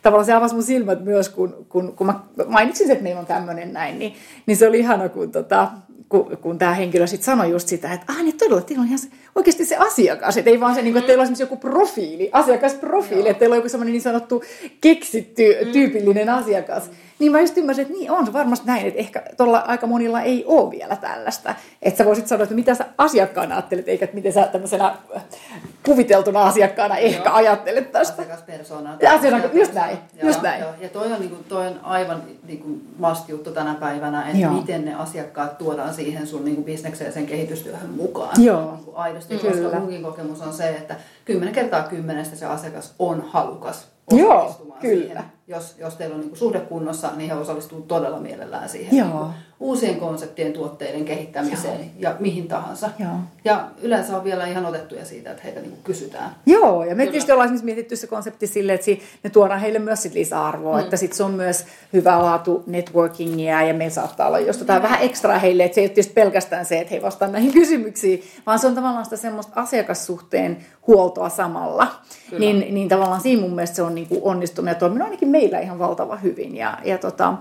[0.07, 3.73] tavallaan se avasi mun silmät myös, kun, kun, kun mä mainitsin, että meillä on tämmöinen
[3.73, 4.13] näin, niin,
[4.45, 5.67] niin se oli ihana, kun, tota,
[6.09, 8.99] kun, kun tämä henkilö sitten sanoi just sitä, että ah niin todella, teillä on ihan
[8.99, 12.29] se, oikeasti se asiakas, että ei vaan se, niin kuin, että teillä on joku profiili,
[12.31, 13.29] asiakasprofiili, Joo.
[13.29, 14.43] että teillä on joku semmoinen niin sanottu
[14.81, 15.71] keksitty, mm.
[15.71, 16.89] tyypillinen asiakas.
[16.89, 19.87] Mm niin mä just ymmärsin, että niin on se varmasti näin, että ehkä tuolla aika
[19.87, 21.55] monilla ei ole vielä tällaista.
[21.81, 24.95] Että sä voisit sanoa, että mitä sä asiakkaana ajattelet, eikä miten sä tämmöisenä
[25.85, 27.35] kuviteltuna asiakkaana ehkä joo.
[27.35, 28.13] ajattelet tästä.
[28.13, 28.97] Asiakaspersona.
[29.15, 29.97] Asiakas, just näin.
[30.15, 30.61] Joo, just näin.
[30.61, 30.71] Joo.
[30.81, 34.53] Ja toi on, niin kuin, toi on aivan niin kuin must-juttu tänä päivänä, että joo.
[34.53, 38.43] miten ne asiakkaat tuodaan siihen sun niin kuin bisnekseen sen kehitystyöhön mukaan.
[38.43, 38.71] Joo.
[38.71, 39.61] Niin kuin aidosti, Kyllä.
[39.61, 44.81] koska munkin kokemus on se, että kymmenen kertaa kymmenestä se asiakas on halukas osallistumaan Joo,
[44.81, 45.05] kyllä.
[45.05, 45.23] siihen.
[45.47, 49.27] Jos, jos teillä on niin suhde kunnossa, niin he osallistuvat todella mielellään siihen Joo.
[49.27, 51.89] Niin uusien konseptien, tuotteiden kehittämiseen Joo.
[51.99, 52.89] ja mihin tahansa.
[52.99, 53.11] Joo.
[53.45, 56.35] Ja yleensä on vielä ihan otettuja siitä, että heitä niin kysytään.
[56.45, 57.11] Joo, ja me Kyllä.
[57.11, 58.91] tietysti ollaan esimerkiksi mietitty se konsepti sille, että
[59.23, 60.83] me tuodaan heille myös sit lisäarvoa, mm.
[60.83, 64.83] että sit se on myös hyvä laatu networkingia ja meillä saattaa olla jos jotain mm.
[64.83, 68.23] vähän ekstra heille, että se ei ole tietysti pelkästään se, että he vastaan näihin kysymyksiin,
[68.45, 71.87] vaan se on tavallaan sitä semmoista asiakassuhteen huoltoa samalla.
[72.39, 75.59] Niin, niin tavallaan siinä mun mielestä se on niin kuin onnistunut ja toiminut ainakin meillä
[75.59, 76.55] ihan valtava hyvin.
[76.55, 77.33] Ja, ja tota,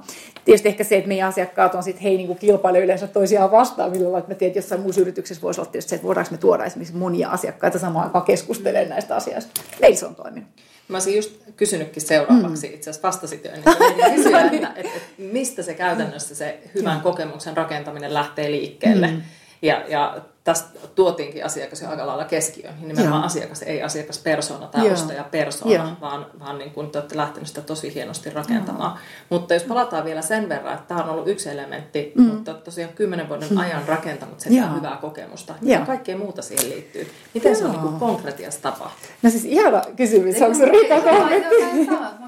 [0.44, 3.90] tietysti ehkä se, että meidän asiakkaat on sitten, hei niin kuin kilpailu yleensä toisiaan vastaan,
[3.90, 6.30] millä lailla, että mä tiedän, että jossain muussa yrityksessä voisi olla tietysti se, että voidaanko
[6.30, 9.60] me tuoda esimerkiksi monia asiakkaita samaan aikaan keskustelemaan näistä asioista.
[9.80, 10.48] Meillä se on toiminut.
[10.88, 12.74] Mä olisin just kysynytkin seuraavaksi, mm.
[12.74, 17.00] itse asiassa vastasit jo ennen kuin kysyä, että, että, että mistä se käytännössä se hyvän
[17.00, 19.06] kokemuksen rakentaminen lähtee liikkeelle.
[19.06, 19.22] Mm.
[19.62, 22.74] Ja, ja tästä tuotiinkin asiakas jo aika lailla keskiöön.
[22.74, 23.26] Niin nimenomaan Joo.
[23.26, 28.30] asiakas, ei asiakaspersona tai ostajapersona, vaan, vaan niin kuin te olette lähteneet sitä tosi hienosti
[28.30, 28.90] rakentamaan.
[28.90, 29.00] Joo.
[29.30, 32.22] Mutta jos palataan vielä sen verran, että tämä on ollut yksi elementti, mm.
[32.24, 33.56] mutta tosiaan kymmenen vuoden mm.
[33.56, 34.68] ajan rakentanut sitä Joo.
[34.76, 35.54] hyvää kokemusta.
[35.60, 37.10] Mitä kaikkea muuta siihen liittyy?
[37.34, 37.58] Miten Joo.
[37.58, 39.16] se on niin konkretiassa tapahtunut?
[39.22, 40.42] No siis ihana kysymys.
[40.42, 41.56] Onko se Riika kommentti?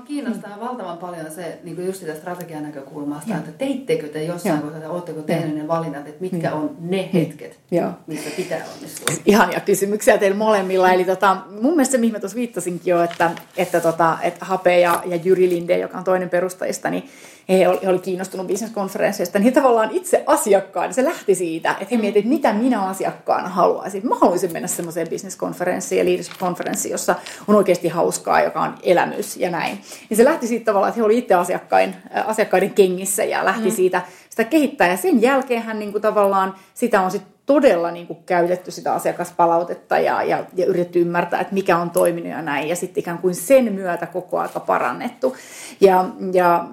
[0.09, 4.91] Kiinnostaa valtavan paljon se niin kuin just sitä strategian näkökulmasta, että teittekö te jossain kohtaa,
[4.91, 7.91] oletteko tehneet ne valinnat, että mitkä on ne hetket, Joo.
[8.07, 9.15] missä pitää onnistua?
[9.27, 10.93] Ihania kysymyksiä teillä molemmilla.
[10.93, 14.81] Eli tota, mun mielestä se, mihin mä tuossa viittasinkin jo, että, että, tota, että Hape
[14.81, 17.09] ja, ja Jyri Linde, joka on toinen perustajista, niin
[17.49, 21.97] he oli, he oli kiinnostunut bisneskonferensseista, niin tavallaan itse asiakkaan, se lähti siitä, että he
[21.97, 22.01] mm.
[22.01, 24.09] miettivät, mitä minä asiakkaana haluaisin.
[24.09, 27.15] Mä haluaisin mennä semmoiseen bisneskonferenssiin ja leadership-konferenssiin, jossa
[27.49, 29.81] on oikeasti hauskaa, joka on elämys ja näin.
[30.11, 31.95] Niin se lähti siitä tavallaan, että he oli itse asiakkain,
[32.27, 33.75] asiakkaiden kengissä ja lähti mm.
[33.75, 34.89] siitä sitä kehittää.
[34.89, 38.95] Ja sen jälkeen hän niin kuin tavallaan sitä on sitten todella niin kuin käytetty sitä
[38.95, 42.69] asiakaspalautetta ja, ja, ja yritetty ymmärtää, että mikä on toiminut ja näin.
[42.69, 45.37] Ja sitten ikään kuin sen myötä koko aika parannettu.
[45.81, 46.65] Ja, ja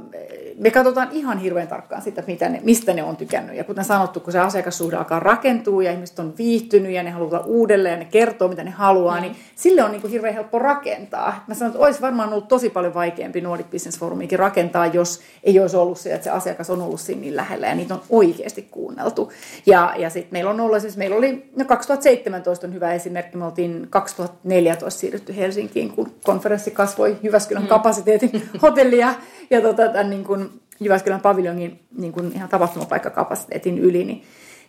[0.58, 3.56] me katsotaan ihan hirveän tarkkaan sitä, mitä ne, mistä ne on tykännyt.
[3.56, 7.40] Ja kuten sanottu, kun se asiakassuhde alkaa rakentua ja ihmiset on viihtynyt ja ne haluaa
[7.40, 9.22] uudelleen ja ne kertoo, mitä ne haluaa, mm.
[9.22, 11.44] niin sille on niin kuin hirveän helppo rakentaa.
[11.48, 15.60] Mä sanon, että olisi varmaan ollut tosi paljon vaikeampi Nordic Business Forumikin rakentaa, jos ei
[15.60, 18.68] olisi ollut se, että se asiakas on ollut siinä niin lähellä ja niitä on oikeasti
[18.72, 19.32] kuunneltu.
[19.66, 23.46] Ja, ja sitten meillä on ollut, siis meillä oli, no 2017 on hyvä esimerkki, me
[23.46, 27.70] oltiin 2014 siirrytty Helsinkiin, kun konferenssi kasvoi Jyväskylän mm.
[27.70, 29.14] kapasiteetin hotellia
[29.50, 34.24] ja tota, tämän, niin kuin, Jyväskylän paviljongin niin kuin ihan tapahtumapaikkakapasiteetin yli, niin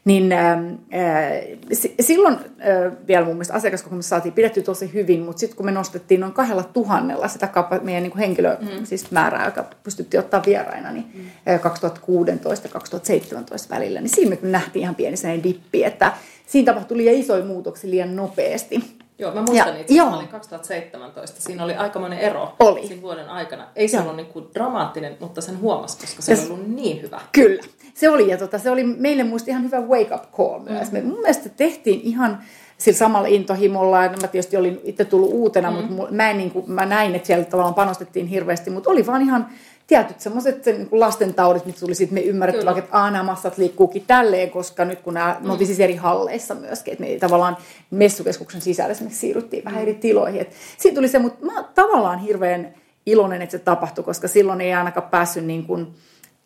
[0.07, 0.59] niin äh,
[2.01, 6.21] silloin äh, vielä mun mielestä asiakaskokemus saatiin pidetty tosi hyvin, mutta sitten kun me nostettiin
[6.21, 8.85] noin kahdella tuhannella sitä kapa, meidän niin henkilö, mm.
[8.85, 11.25] siis määrää, joka pystyttiin ottaa vieraina, niin mm.
[13.67, 16.13] 2016-2017 välillä, niin siinä me nähtiin ihan pieni sellainen dippi, että
[16.47, 18.96] siinä tapahtui liian isoja muutoksia liian nopeasti.
[19.19, 20.11] Joo, mä muistan ja, itse, joo.
[20.11, 21.41] mä olin 2017.
[21.41, 22.87] Siinä oli aikamoinen ero oli.
[22.87, 23.69] siinä vuoden aikana.
[23.77, 24.03] Ei se joo.
[24.03, 27.21] ollut niin kuin dramaattinen, mutta sen huomasi, koska se, oli ollut niin hyvä.
[27.33, 27.63] Kyllä.
[27.95, 30.93] Se oli, ja tota, se oli meille muista ihan hyvä wake-up call myös.
[30.93, 30.99] Mm.
[30.99, 32.39] Me mun mielestä tehtiin ihan
[32.79, 35.93] sillä samalla intohimolla, ja mä tietysti olin itse tullut uutena, mm.
[35.93, 39.23] mutta mä, en, niin kuin, mä näin, että siellä tavallaan panostettiin hirveästi, mutta oli vaan
[39.23, 39.47] ihan
[39.87, 44.51] tietyt semmoiset niin lastentaudit, mitä tuli sitten me ymmärretty, vaikka, että nämä massat liikkuukin tälleen,
[44.51, 45.49] koska nyt kun nämä, mm.
[45.49, 47.57] me siis eri halleissa myöskin, että me tavallaan
[47.91, 50.41] messukeskuksen sisällä esimerkiksi siirryttiin vähän eri tiloihin.
[50.41, 52.75] Et siitä tuli se, mutta mä tavallaan hirveän
[53.07, 55.95] iloinen, että se tapahtui, koska silloin ei ainakaan päässyt niin kuin,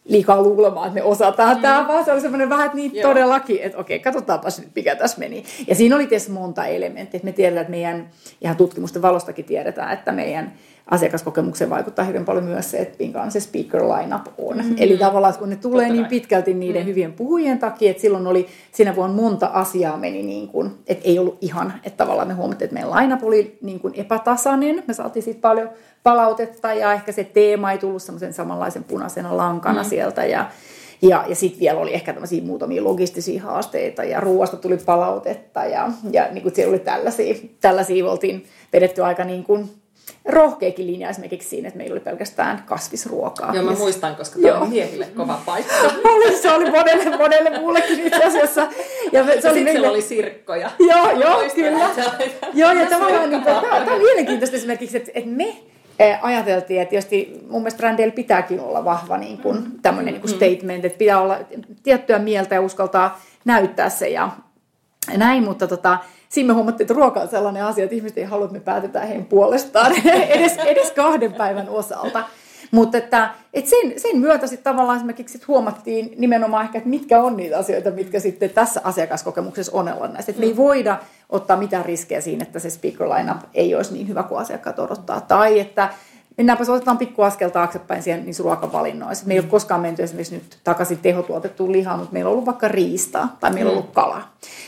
[0.05, 1.62] liikaa luulemaan, että me osataan mm.
[1.62, 3.09] tämä, vaan se oli semmoinen vähän, että niin Joo.
[3.09, 5.44] todellakin, että okei, katsotaanpas nyt, mikä tässä meni.
[5.66, 9.92] Ja siinä oli tietysti monta elementtiä, että me tiedetään, että meidän, ihan tutkimusten valostakin tiedetään,
[9.92, 10.53] että meidän
[10.86, 14.56] asiakaskokemukseen vaikuttaa hyvin paljon myös se, että minkä se speaker lineup on.
[14.56, 14.76] Mm-hmm.
[14.78, 16.88] Eli tavallaan, kun ne tulee Totta niin pitkälti niiden mm.
[16.88, 21.18] hyvien puhujien takia, että silloin oli, siinä vuonna monta asiaa meni niin kuin, että ei
[21.18, 24.82] ollut ihan, että tavallaan me huomattiin, että meidän lineup oli niin kuin epätasainen.
[24.86, 25.70] Me saatiin siitä paljon
[26.02, 29.88] palautetta ja ehkä se teema ei tullut semmoisen samanlaisen punaisena lankana mm.
[29.88, 30.50] sieltä ja
[31.02, 35.90] ja, ja sitten vielä oli ehkä tämmöisiä muutamia logistisia haasteita ja ruoasta tuli palautetta ja,
[36.10, 39.70] ja niin kuin siellä oli tällaisia, tällaisia oltiin vedetty aika niin kuin
[40.25, 43.55] rohkeakin linja esimerkiksi siinä, että meillä oli pelkästään kasvisruokaa.
[43.55, 45.75] Joo, mä muistan, koska tämä on miehille kova paikka.
[46.42, 48.68] se oli monelle, monelle muullekin itse asiassa.
[49.12, 49.88] Ja se oli meille...
[49.88, 50.70] oli sirkkoja.
[50.79, 51.90] Joo, joo, kyllä.
[52.55, 55.57] joo, ja tavallaan niin, tämä, tämä on mielenkiintoista esimerkiksi, että, että me
[56.23, 60.85] ajateltiin, että tietysti mun mielestä brändeillä pitääkin olla vahva niin kuin, tämmöinen niin kuin statement,
[60.85, 61.38] että pitää olla
[61.83, 64.29] tiettyä mieltä ja uskaltaa näyttää se ja
[65.16, 68.44] näin, mutta tota, siinä me huomattiin, että ruoka on sellainen asia, että ihmiset ei halua,
[68.44, 69.92] että me päätetään heidän puolestaan
[70.28, 72.24] edes, edes kahden päivän osalta.
[72.70, 77.22] Mutta että, että sen, sen myötä sitten tavallaan esimerkiksi sit huomattiin nimenomaan ehkä, että mitkä
[77.22, 80.30] on niitä asioita, mitkä sitten tässä asiakaskokemuksessa on olennaista.
[80.30, 84.08] Että me ei voida ottaa mitään riskejä siinä, että se speaker lineup ei olisi niin
[84.08, 85.20] hyvä kuin asiakkaat odottaa.
[85.20, 85.88] Tai että
[86.40, 89.26] mennäänpä otetaan pikku askel taaksepäin siihen niissä ruokavalinnoissa.
[89.26, 92.68] Me ei ole koskaan menty esimerkiksi nyt takaisin tehotuotettuun lihaan, mutta meillä on ollut vaikka
[92.68, 94.22] riistaa tai meillä on ollut kala.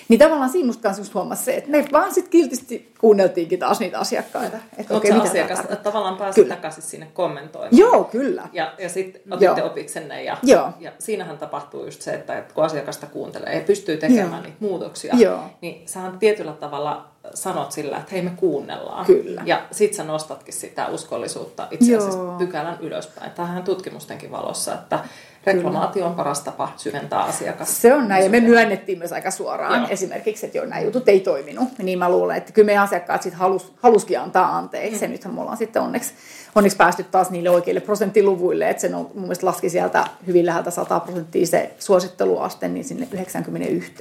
[0.08, 3.98] Niin tavallaan siinä musta kanssa huomasi se, että me vaan sitten kiltisti kuunneltiinkin taas niitä
[3.98, 4.56] asiakkaita.
[4.78, 6.54] Että okay, se asiakas että tavallaan pääsi kyllä.
[6.54, 7.78] takaisin sinne kommentoimaan.
[7.78, 8.48] Joo, kyllä.
[8.52, 9.66] Ja, ja sitten otitte Joo.
[9.66, 10.68] opiksenne ja, Joo.
[10.80, 14.42] ja siinähän tapahtuu just se, että kun asiakasta kuuntelee ja pystyy tekemään Joo.
[14.42, 15.40] niitä muutoksia, Joo.
[15.60, 19.06] niin sähän tietyllä tavalla sanot sillä, että hei me kuunnellaan.
[19.06, 19.42] Kyllä.
[19.46, 22.38] Ja sit sä nostatkin sitä uskollisuutta itse asiassa Joo.
[22.38, 23.30] pykälän ylöspäin.
[23.30, 24.98] Tähän tutkimustenkin valossa, että
[25.46, 27.74] reklamaatio on paras tapa syventää asiakasta.
[27.74, 29.88] Se on näin, ja me myönnettiin myös aika suoraan Joo.
[29.90, 31.78] esimerkiksi, että jo nämä jutut ei toiminut.
[31.78, 35.02] Niin mä luulen, että kyllä meidän asiakkaat sitten halus, haluskin antaa anteeksi, mm.
[35.02, 36.12] ja nythän me ollaan sitten onneksi,
[36.54, 40.70] onneksi päästy taas niille oikeille prosenttiluvuille, että se on, mun mielestä laski sieltä hyvin läheltä
[40.70, 43.92] 100 prosenttia se suositteluaste, niin sinne 91,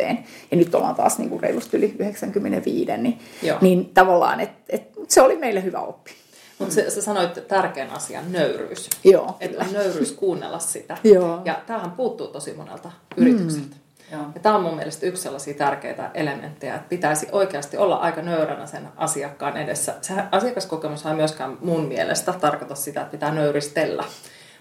[0.51, 3.19] ja nyt ollaan taas niin kuin reilusti yli 95, niin,
[3.61, 6.11] niin tavallaan, että et, se oli meille hyvä oppi.
[6.61, 8.89] Mutta sä sanoit tärkeän asian, nöyryys.
[9.03, 9.37] Joo.
[9.39, 10.97] Että on nöyryys kuunnella sitä.
[11.13, 11.41] Joo.
[11.45, 13.75] Ja tämähän puuttuu tosi monelta yritykseltä.
[13.75, 13.81] Mm.
[14.11, 18.65] Ja tämä on mun mielestä yksi sellaisia tärkeitä elementtejä, että pitäisi oikeasti olla aika nöyränä
[18.65, 19.95] sen asiakkaan edessä.
[20.01, 24.03] Se asiakaskokemus ei myöskään mun mielestä tarkoita sitä, että pitää nöyristellä,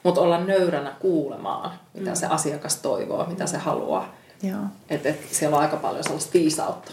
[0.02, 2.16] mutta olla nöyränä kuulemaan, mitä mm.
[2.16, 4.14] se asiakas toivoo, mitä se haluaa.
[4.90, 6.92] Että et siellä on aika paljon sellaista viisautta.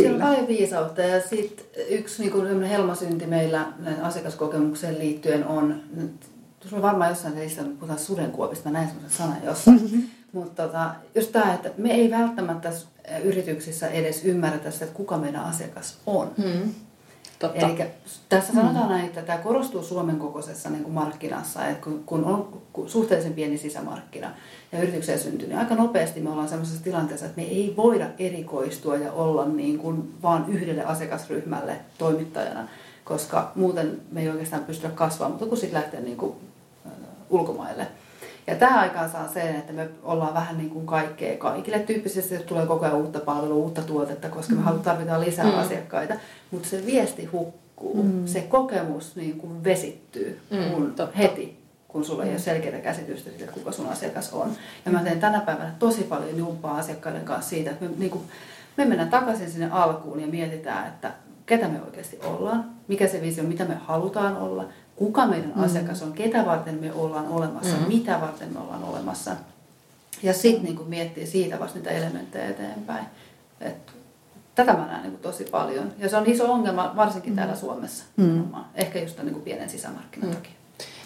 [0.00, 3.66] Siellä on paljon viisautta ja sitten yksi niin helmasynti meillä
[4.02, 5.80] asiakaskokemukseen liittyen on,
[6.60, 9.82] tuossa on varmaan jossain teistä puhutaan sudenkuopista, näin semmoisen sanan jossain.
[9.82, 10.02] Mm-hmm.
[10.32, 12.72] Mutta tota, just tämä, että me ei välttämättä
[13.24, 16.30] yrityksissä edes ymmärretä sitä, että kuka meidän asiakas on.
[16.36, 16.74] Mm.
[17.38, 17.66] Totta.
[17.66, 17.84] Eli
[18.28, 18.92] tässä sanotaan mm.
[18.92, 23.58] näin, että tämä korostuu Suomen kokoisessa niin kuin markkinassa, että kun, kun on suhteellisen pieni
[23.58, 24.30] sisämarkkina
[24.72, 28.96] ja yrityksiä syntyy, niin aika nopeasti me ollaan sellaisessa tilanteessa, että me ei voida erikoistua
[28.96, 32.68] ja olla niin kuin vaan yhdelle asiakasryhmälle toimittajana,
[33.04, 36.32] koska muuten me ei oikeastaan pystyä kasvamaan, mutta kun sitten lähtee niin kuin,
[37.30, 37.86] ulkomaille.
[38.48, 42.46] Ja tämä aikaan saa sen, että me ollaan vähän niin kuin kaikkea kaikille tyyppisesti, että
[42.46, 44.78] tulee koko ajan uutta palvelua, uutta tuotetta, koska me mm.
[44.78, 45.58] tarvitaan lisää mm.
[45.58, 46.14] asiakkaita.
[46.50, 48.26] Mutta se viesti hukkuu, mm.
[48.26, 51.58] se kokemus niin kuin vesittyy mm, kun heti,
[51.88, 54.50] kun sulla ei ole selkeää käsitystä siitä, kuka sun asiakas on.
[54.86, 58.24] Ja mä teen tänä päivänä tosi paljon jumppaa asiakkaiden kanssa siitä, että me, niin kuin,
[58.76, 61.12] me mennään takaisin sinne alkuun ja mietitään, että
[61.46, 65.62] ketä me oikeasti ollaan, mikä se visio, mitä me halutaan olla, kuka meidän mm.
[65.62, 67.88] asiakas on, ketä varten me ollaan olemassa, mm.
[67.88, 69.36] mitä varten me ollaan olemassa.
[70.22, 73.06] Ja sitten niin miettiä siitä vasta niitä elementtejä eteenpäin.
[73.60, 73.92] Et
[74.54, 75.92] tätä mä näen niin tosi paljon.
[75.98, 77.36] Ja se on iso ongelma varsinkin mm.
[77.36, 78.04] täällä Suomessa.
[78.16, 78.44] Mm.
[78.74, 80.36] Ehkä just niin kuin pienen sisämarkkinan mm.
[80.36, 80.52] takia.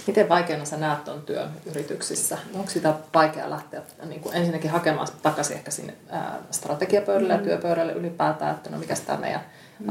[0.06, 2.38] Miten vaikeana sä näet tuon työn yrityksissä?
[2.54, 7.38] Onko sitä vaikea lähteä niin kuin ensinnäkin hakemaan takaisin ehkä sinne ää, strategiapöydälle mm.
[7.38, 9.40] ja työpöydälle ylipäätään, että no mikä tämä meidän
[9.78, 9.90] mm.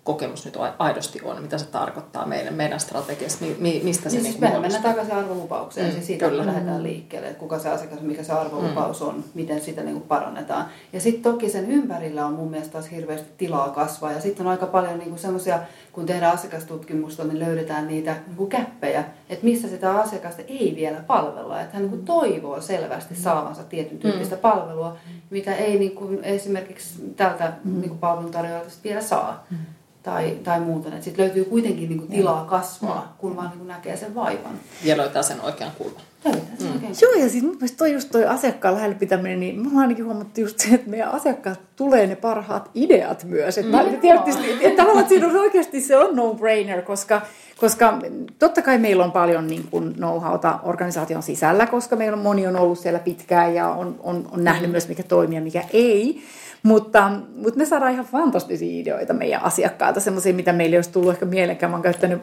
[0.00, 4.32] Asiakaskokemus nyt aidosti on, mitä se tarkoittaa meille, meidän strategiassa, mi, mistä se niin, niin
[4.32, 6.46] siis mennään takaisin arvolupaukseen, mm, siis siitä kyllä.
[6.46, 9.06] lähdetään liikkeelle, että kuka se asiakas, mikä se arvolupaus mm.
[9.06, 10.66] on, miten sitä niin kuin parannetaan.
[10.92, 14.52] Ja sitten toki sen ympärillä on mun mielestä taas hirveästi tilaa kasvaa, ja sitten on
[14.52, 15.58] aika paljon niin semmoisia,
[15.92, 21.00] kun tehdään asiakastutkimusta, niin löydetään niitä niin kuin käppejä, että missä sitä asiakasta ei vielä
[21.06, 24.40] palvella, että hän niin kuin toivoo selvästi saavansa tietyn tyyppistä mm.
[24.40, 24.96] palvelua,
[25.30, 27.80] mitä ei niin kuin esimerkiksi tältä mm.
[27.80, 29.46] niin kuin palveluntarjoajalta vielä saa.
[29.50, 29.58] Mm.
[30.02, 30.90] Tai, tai muuta.
[31.00, 33.18] Sitten löytyy kuitenkin niin kuin tilaa kasvaa, mm.
[33.18, 34.60] kun vaan niin kuin näkee sen vaivan.
[34.84, 36.02] Ja löytää sen oikean kulman.
[36.24, 36.32] Mm.
[37.02, 40.04] Joo, ja siis mun mielestä toi just toi asiakkaan lähellä pitäminen, niin me ollaan ainakin
[40.04, 43.58] huomattu just se, että meidän asiakkaat tulee ne parhaat ideat myös.
[43.58, 44.00] Että mm.
[44.00, 47.22] tietysti, että tavallaan siinä on oikeasti se on no-brainer, koska,
[47.56, 47.98] koska
[48.38, 52.56] totta kai meillä on paljon niin kuin know-howta organisaation sisällä, koska meillä on moni on
[52.56, 54.72] ollut siellä pitkään ja on, on, on nähnyt mm.
[54.72, 56.22] myös mikä toimii ja mikä ei.
[56.62, 61.26] Mutta, mutta me saadaan ihan fantastisia ideoita meidän asiakkailta, semmoisia, mitä meille olisi tullut ehkä
[61.26, 61.70] mielenkään.
[61.70, 62.22] Mä oon käyttänyt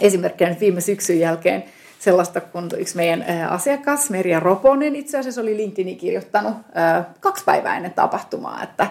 [0.00, 1.64] esimerkkejä nyt viime syksyn jälkeen
[2.04, 6.54] sellaista, kun yksi meidän asiakas, Merja Roponen, itse asiassa oli LinkedInin kirjoittanut
[7.20, 8.86] kaksi päivää ennen tapahtumaa, että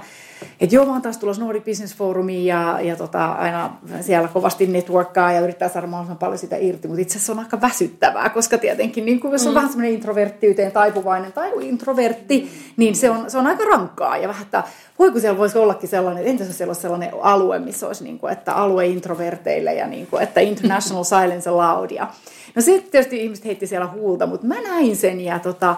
[0.59, 4.67] että joo, mä oon taas tulossa Nordic Business Forumiin ja, ja tota, aina siellä kovasti
[4.67, 8.57] networkkaa ja yrittää saada mahdollisimman paljon sitä irti, mutta itse asiassa on aika väsyttävää, koska
[8.57, 9.55] tietenkin niin jos on mm.
[9.55, 14.43] vähän semmoinen introverttiyteen taipuvainen tai introvertti, niin se on, se on aika rankkaa ja vähän,
[14.43, 14.63] että
[14.99, 18.19] voiko siellä voisi ollakin sellainen, että entäs jos siellä olisi sellainen alue, missä olisi niin
[18.19, 22.07] kuin, että alue introverteille ja niin kuin, että international silence allowed ja
[22.55, 25.75] No sitten tietysti ihmiset heitti siellä huulta, mutta mä näin sen ja tota,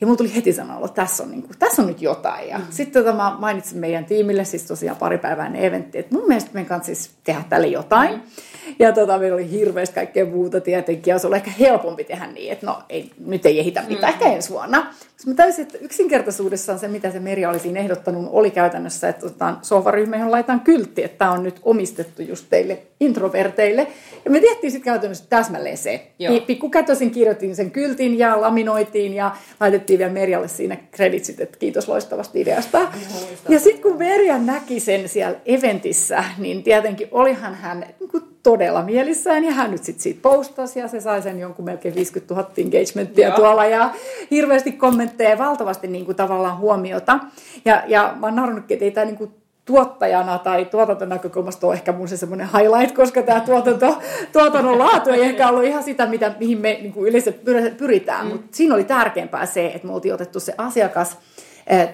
[0.00, 2.48] ja mulla tuli heti sanoa, että tässä on, niin kuin, tässä on nyt jotain.
[2.48, 2.64] Ja mm.
[2.70, 6.68] sitten tota, mä mainitsin meidän tiimille, siis tosiaan pari päivää eventti, että mun mielestä meidän
[6.68, 8.14] kanssa siis tehdä tälle jotain.
[8.14, 8.20] Mm.
[8.78, 12.52] Ja tota, meillä oli hirveästi kaikkea muuta tietenkin, ja se oli ehkä helpompi tehdä niin,
[12.52, 14.22] että no ei, nyt ei ehitä mitään, mm.
[14.22, 14.78] ehkä ensi vuonna.
[14.78, 19.26] Mutta mä täysin, että yksinkertaisuudessaan se, mitä se Meri oli siinä ehdottanut, oli käytännössä, että
[19.26, 23.86] otetaan sohvaryhmä, johon laitetaan kyltti, että tämä on nyt omistettu just teille introverteille.
[24.24, 26.10] Ja me tehtiin sitten käytännössä täsmälleen se.
[26.46, 32.38] Pikkukätösin kirjoitin sen kyltin ja laminoitiin ja laitettiin vielä Merjalle siinä kreditsit, että kiitos loistavasta
[32.38, 32.78] ideasta.
[33.48, 39.44] Ja sitten kun Merja näki sen siellä eventissä, niin tietenkin olihan hän niin todella mielissään
[39.44, 43.28] ja hän nyt sitten siitä postasi ja se sai sen jonkun melkein 50 000 engagementtia
[43.28, 43.36] Joo.
[43.36, 43.90] tuolla ja
[44.30, 47.18] hirveästi kommentteja valtavasti niin kuin tavallaan huomiota.
[47.64, 49.30] Ja, ja mä oon naurannutkin, että ei tämä niin kuin
[49.64, 53.98] tuottajana tai tuotanton näkökulmasta ole ehkä mun se semmoinen highlight, koska tämä tuotanto,
[54.32, 57.32] tuotannon laatu ei ehkä ollut ihan sitä, mitä, mihin me niin kuin yleensä
[57.78, 58.32] pyritään, mm.
[58.32, 61.18] mutta siinä oli tärkeämpää se, että me oltiin otettu se asiakas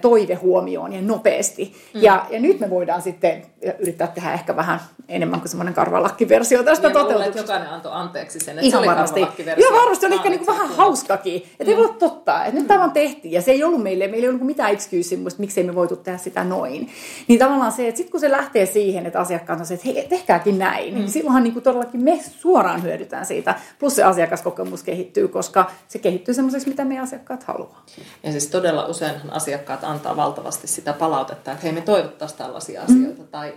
[0.01, 1.75] toive huomioon ja nopeasti.
[1.95, 2.03] Mm.
[2.03, 3.43] Ja, ja nyt me voidaan sitten
[3.79, 7.27] yrittää tehdä ehkä vähän enemmän kuin semmoinen karvalakkiversio tästä toteutuksesta.
[7.27, 9.21] että jokainen antoi anteeksi sen, että Ihan se oli varmasti.
[9.57, 11.37] Joo, varmasti oli ehkä niin kuin vähän hauskakin.
[11.37, 11.71] Että mm.
[11.71, 13.33] ei voi olla totta, että nyt tämä tehtiin.
[13.33, 16.19] Ja se ei ollut meille, meillä ei ollut mitään excuse, mutta miksei me voitu tehdä
[16.19, 16.91] sitä noin.
[17.29, 20.07] Niin tavallaan se, että sitten kun se lähtee siihen, että asiakkaat on se, että hei,
[20.09, 21.01] tehkääkin näin, niin mm.
[21.01, 23.55] niin silloinhan niin kuin todellakin me suoraan hyödytään siitä.
[23.79, 27.85] Plus se asiakaskokemus kehittyy, koska se kehittyy semmoiseksi, mitä me asiakkaat haluaa.
[28.23, 29.33] Ja siis todella useinhan
[29.65, 33.29] asiakkaat antaa valtavasti sitä palautetta, että hei me toivottaisiin tällaisia asioita mm.
[33.29, 33.55] tai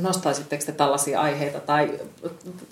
[0.00, 2.00] nostaisitteko te tällaisia aiheita tai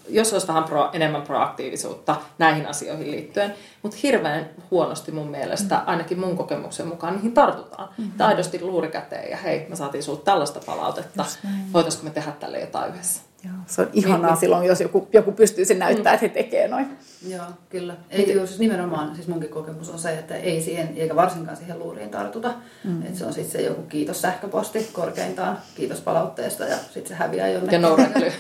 [0.09, 3.55] jos olisi vähän pro, enemmän proaktiivisuutta näihin asioihin liittyen.
[3.83, 5.83] Mutta hirveän huonosti mun mielestä, mm.
[5.87, 7.89] ainakin mun kokemuksen mukaan, niihin tartutaan.
[7.99, 8.21] Mm-hmm.
[8.21, 11.25] Aidosti luuri käteen ja hei, me saatiin sinulta tällaista palautetta,
[11.73, 13.28] voitaisiko me tehdä tälle jotain yhdessä.
[13.45, 16.15] Joo, se on ihanaa niin, silloin, jos joku, joku pystyy sen näyttää, mm.
[16.15, 16.99] että he tekee noin.
[17.29, 17.97] Joo, kyllä.
[18.11, 18.47] Ei, Miten?
[18.47, 22.55] siis nimenomaan, siis munkin kokemus on se, että ei siihen, eikä varsinkaan siihen luuriin tartuta.
[22.85, 23.03] Mm.
[23.03, 27.49] Että se on sitten se joku kiitos sähköposti korkeintaan, kiitos palautteesta ja sitten se häviää
[27.49, 27.83] jonnekin.
[27.83, 28.33] Ja noudattely.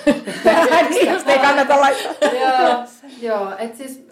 [0.90, 2.30] niin, ei kannata laittaa.
[2.32, 2.84] joo,
[3.22, 4.07] joo että siis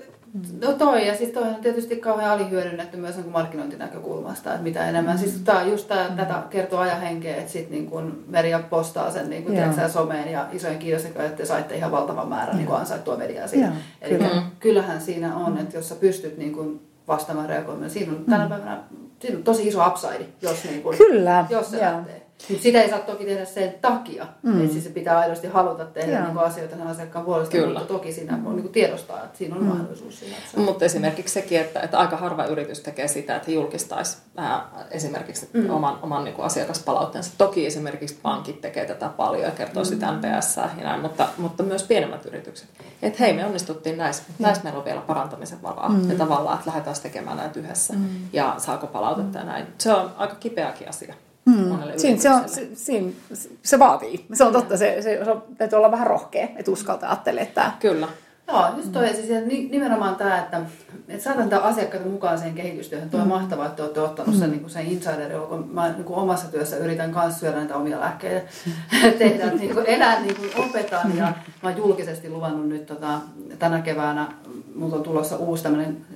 [0.61, 5.19] No toi, ja siis toi on tietysti kauhean alihyödynnetty myös niin markkinointinäkökulmasta, että mitä enemmän.
[5.19, 6.17] Siis tää, just tää, mm.
[6.17, 10.33] tätä kertoo ajan henkeä, että sit niin kun Meria postaa sen niin kun, tiedätkö, someen
[10.33, 13.73] ja isojen kiitos, että te saitte ihan valtavan määrän niin ansaittua mediaa siitä.
[14.01, 14.43] Eli kyllä.
[14.61, 18.51] kyllähän siinä on, että jos sä pystyt niin kun, vastaamaan reagoimaan, siinä on tänä mm.
[18.51, 18.83] päivänä
[19.21, 21.45] siinä on tosi iso upside, jos, niin kun, Kyllä.
[21.51, 22.26] jos se lähtee.
[22.49, 24.27] Mutta sitä ei saa toki tehdä sen takia.
[24.43, 24.61] Mm.
[24.61, 27.79] Että siis se pitää aidosti haluta tehdä niin asioita sen asiakkaan puolesta, Kyllä.
[27.79, 29.69] mutta toki siinä on niin tiedostaa, että siinä on mm.
[29.69, 30.37] mahdollisuus siinä.
[30.37, 34.61] Että mutta esimerkiksi sekin, että, että aika harva yritys tekee sitä, että he julkistaisi äh,
[34.91, 35.71] esimerkiksi mm.
[35.71, 37.31] oman, oman niin kuin asiakaspalautteensa.
[37.39, 39.89] Toki esimerkiksi pankit tekee tätä paljon ja kertoo mm.
[39.89, 42.69] sitä NPS ja näin, mutta, mutta myös pienemmät yritykset.
[43.03, 44.43] Että hei, me onnistuttiin näissä, mm.
[44.43, 45.89] näissä meillä on vielä parantamisen varaa.
[45.89, 46.11] Mm.
[46.11, 48.09] Ja tavallaan, että lähdetään tekemään näitä yhdessä mm.
[48.33, 49.47] ja saako palautetta mm.
[49.47, 49.67] ja näin.
[49.79, 51.15] Se on aika kipeäkin asia.
[51.47, 51.79] Mm.
[51.97, 53.17] Siin, se, on, se, siin,
[53.63, 54.27] se vaatii.
[54.33, 57.73] Se on totta, se, se, se täytyy olla vähän rohkea, että uskaltaa ajatella, että...
[57.81, 58.09] Kyllä.
[58.49, 60.61] Joo, just toi, siis nimenomaan tämä, että,
[61.09, 63.11] että saatan tämä asiakkaita mukaan siihen kehitystyöhön.
[63.11, 63.33] Tuo on mm.
[63.33, 64.51] mahtavaa, että olette ottanut sen, mm.
[64.51, 68.01] niin kuin sen insiderin, kun mä niin kuin omassa työssä yritän myös syödä näitä omia
[68.01, 68.49] lääkkeitä,
[69.19, 71.17] tehdä, niin kuin, elää niin kuin opetan.
[71.17, 71.33] Ja
[71.63, 73.21] mä oon julkisesti luvannut nyt tota,
[73.59, 74.29] tänä keväänä,
[74.75, 76.07] mulla on tulossa uusi tämmöinen,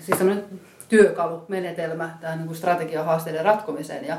[0.00, 0.44] siis tämmöinen
[0.88, 4.06] työkalumenetelmä tähän niin strategiahaasteiden ratkomiseen.
[4.06, 4.16] Ja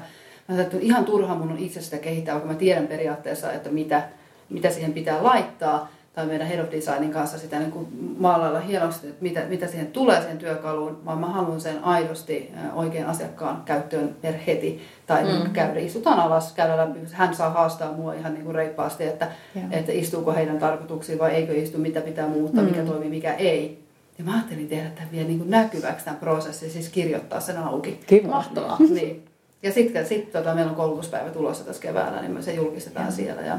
[0.47, 4.03] mä että ihan turha mun on itse sitä kehittää, vaikka mä tiedän periaatteessa, että mitä,
[4.49, 7.87] mitä siihen pitää laittaa tai meidän head of designin kanssa sitä niin kuin
[8.19, 13.09] maalailla hienosti, että mitä, mitä siihen tulee siihen työkaluun, vaan mä haluan sen aidosti oikean
[13.09, 14.81] asiakkaan käyttöön per heti.
[15.07, 15.51] Tai mm.
[15.53, 19.31] käydä, istutaan alas, käydä läpi, hän saa haastaa mua ihan niin kuin reippaasti, että,
[19.71, 22.69] että istuuko heidän tarkoituksiin vai eikö istu, mitä pitää muuttaa, mm.
[22.69, 23.83] mikä toimii, mikä ei.
[24.17, 27.99] Ja mä ajattelin tehdä tämän vielä niin kuin näkyväksi tämän prosessin, siis kirjoittaa sen auki.
[28.07, 28.27] Kiva.
[28.27, 28.77] Mahtavaa.
[28.89, 29.32] niin.
[29.63, 33.11] Ja sitten sit, tota, meillä on koulutuspäivä tulossa tässä keväällä, niin me se julkistetaan ja.
[33.11, 33.41] siellä.
[33.41, 33.57] Ja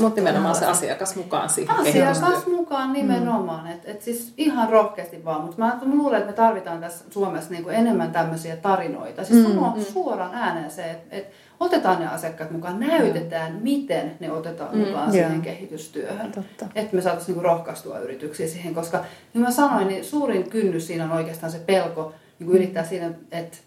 [0.00, 3.64] mutta nimenomaan se asiakas mukaan siihen Asiakas mukaan nimenomaan.
[3.64, 3.72] Mm.
[3.72, 5.40] Että et siis ihan rohkeasti vaan.
[5.40, 9.24] Mutta mä, mä luulen, että me tarvitaan tässä Suomessa niinku enemmän tämmöisiä tarinoita.
[9.24, 9.52] Siis mm.
[9.52, 9.82] sanoa mm.
[9.82, 13.62] suoraan ääneen se, että et otetaan ne asiakkaat mukaan, näytetään, mm.
[13.62, 14.80] miten ne otetaan mm.
[14.80, 15.42] mukaan siihen yeah.
[15.42, 16.32] kehitystyöhön.
[16.74, 18.74] Että me saataisiin niinku rohkaistua yrityksiä siihen.
[18.74, 19.04] Koska
[19.34, 23.58] niin mä sanoin, niin suurin kynnys siinä on oikeastaan se pelko niin yrittää siinä, että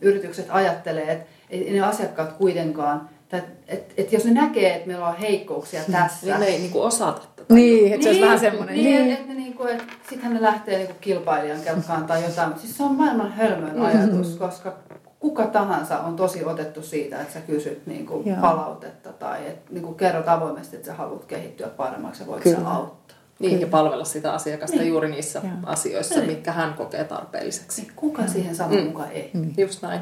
[0.00, 5.16] yritykset ajattelee, että ne asiakkaat kuitenkaan että et, et jos ne näkee, että meillä on
[5.16, 5.92] heikkouksia hmm.
[5.92, 6.26] tässä.
[6.26, 7.54] Niin ne ei niinku osata tätä.
[7.54, 8.74] Niin, että se olisi vähän semmoinen.
[8.74, 9.12] Niin, niin.
[9.12, 12.48] että niinku, et, sittenhän ne lähtee niinku kilpailijan kelkkaan tai jotain.
[12.48, 13.84] Mutta siis se on maailman hölmön mm-hmm.
[13.84, 14.76] ajatus, koska
[15.20, 20.28] kuka tahansa on tosi otettu siitä, että sä kysyt niinku palautetta tai et, niinku kerrot
[20.28, 23.11] avoimesti, että sä haluat kehittyä paremmaksi ja voit sä auttaa.
[23.38, 23.66] Niin, Kyllä.
[23.66, 24.88] ja palvella sitä asiakasta niin.
[24.88, 25.52] juuri niissä Joo.
[25.66, 26.26] asioissa, niin.
[26.26, 27.82] mitkä hän kokee tarpeelliseksi.
[27.82, 28.92] Niin, kuka siihen sanoo, mm.
[28.92, 29.30] kuka ei.
[29.34, 29.52] Mm.
[29.56, 30.00] Just näin.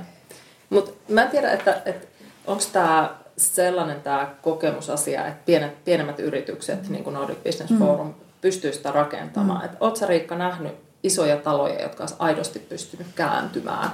[0.71, 2.07] Mutta mä en tiedä, että, että
[2.47, 6.93] onko tämä sellainen tämä kokemusasia, että pienet, pienemmät yritykset, mm.
[6.93, 8.15] niin kuin Nordic Business Forum, mm.
[8.41, 9.69] pystyy sitä rakentamaan.
[9.69, 9.77] Mm.
[9.81, 10.73] Oletko Riikka nähnyt
[11.03, 13.91] isoja taloja, jotka olisi aidosti pystynyt kääntymään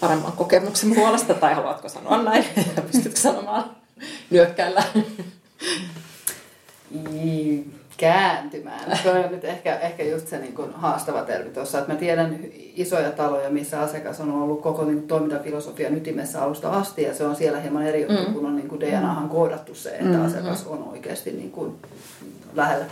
[0.00, 2.44] paremman kokemuksen puolesta, tai haluatko sanoa näin?
[2.92, 3.76] Pystytkö sanomaan
[4.30, 4.84] nyökkäillä?
[8.02, 8.98] kääntymään.
[9.02, 12.38] Se on nyt ehkä, ehkä just se niin kuin haastava termi tuossa, että mä tiedän
[12.54, 17.36] isoja taloja, missä asiakas on ollut koko niin toimintafilosofian ytimessä alusta asti, ja se on
[17.36, 18.34] siellä hieman eri juttu, mm.
[18.34, 20.24] kun on niin kuin DNAhan koodattu se, että mm.
[20.24, 21.74] asiakas on oikeasti niin kuin
[22.54, 22.84] lähellä.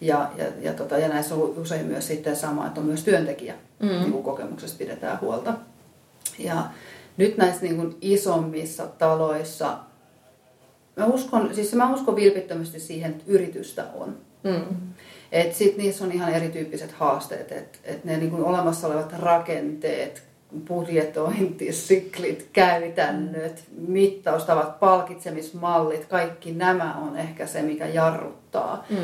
[0.00, 3.54] Ja, ja, ja, tota, ja näissä on usein myös sitten sama, että on myös työntekijä,
[3.82, 3.88] mm.
[3.88, 5.54] niin kuin kokemuksesta pidetään huolta.
[6.38, 6.64] Ja
[7.16, 9.78] nyt näissä niin kuin isommissa taloissa,
[10.96, 14.16] mä uskon, siis mä uskon vilpittömästi siihen, että yritystä on.
[14.44, 14.76] Mm.
[15.32, 20.22] Et sit niissä on ihan erityyppiset haasteet, että et ne niin olemassa olevat rakenteet,
[20.68, 28.86] budjetointi, syklit, käytännöt, mittaustavat, palkitsemismallit, kaikki nämä on ehkä se, mikä jarruttaa.
[28.90, 28.96] Mm.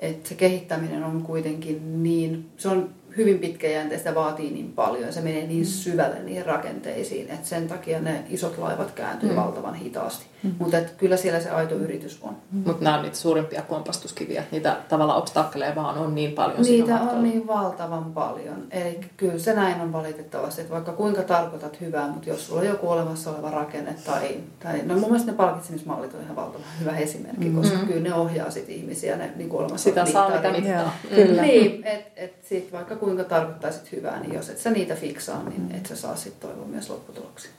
[0.00, 5.46] Et se kehittäminen on kuitenkin niin, se on hyvin pitkäjänteistä, vaatii niin paljon, se menee
[5.46, 5.66] niin mm.
[5.66, 9.36] syvälle niihin rakenteisiin, että sen takia ne isot laivat kääntyy mm.
[9.36, 10.26] valtavan hitaasti.
[10.42, 10.54] Mm.
[10.58, 12.36] Mutta kyllä siellä se aito yritys on.
[12.52, 12.62] Mm.
[12.66, 17.22] Mutta nämä on niitä suurimpia kompastuskiviä, niitä tavallaan obstakkeleja vaan on niin paljon Niitä on
[17.22, 18.66] niin valtavan paljon.
[18.70, 22.66] Eli kyllä se näin on valitettavasti, että vaikka kuinka tarkoitat hyvää, mutta jos sulla on
[22.66, 26.96] joku olemassa oleva rakenne tai, tai no mun mielestä ne palkitsemismallit on ihan valtavan hyvä
[26.96, 27.86] esimerkki, koska mm.
[27.86, 30.96] kyllä ne ohjaa sit ihmisiä ne niin olemassa Sitä saa mitä mittaa.
[31.14, 31.42] Kyllä.
[31.42, 35.62] Niin, että et sit vaikka kuinka tarkoittaisit hyvää, niin jos et sä niitä fiksaa, niin
[35.62, 35.74] mm.
[35.74, 37.50] et sä saa sitten toivoa myös lopputuloksia.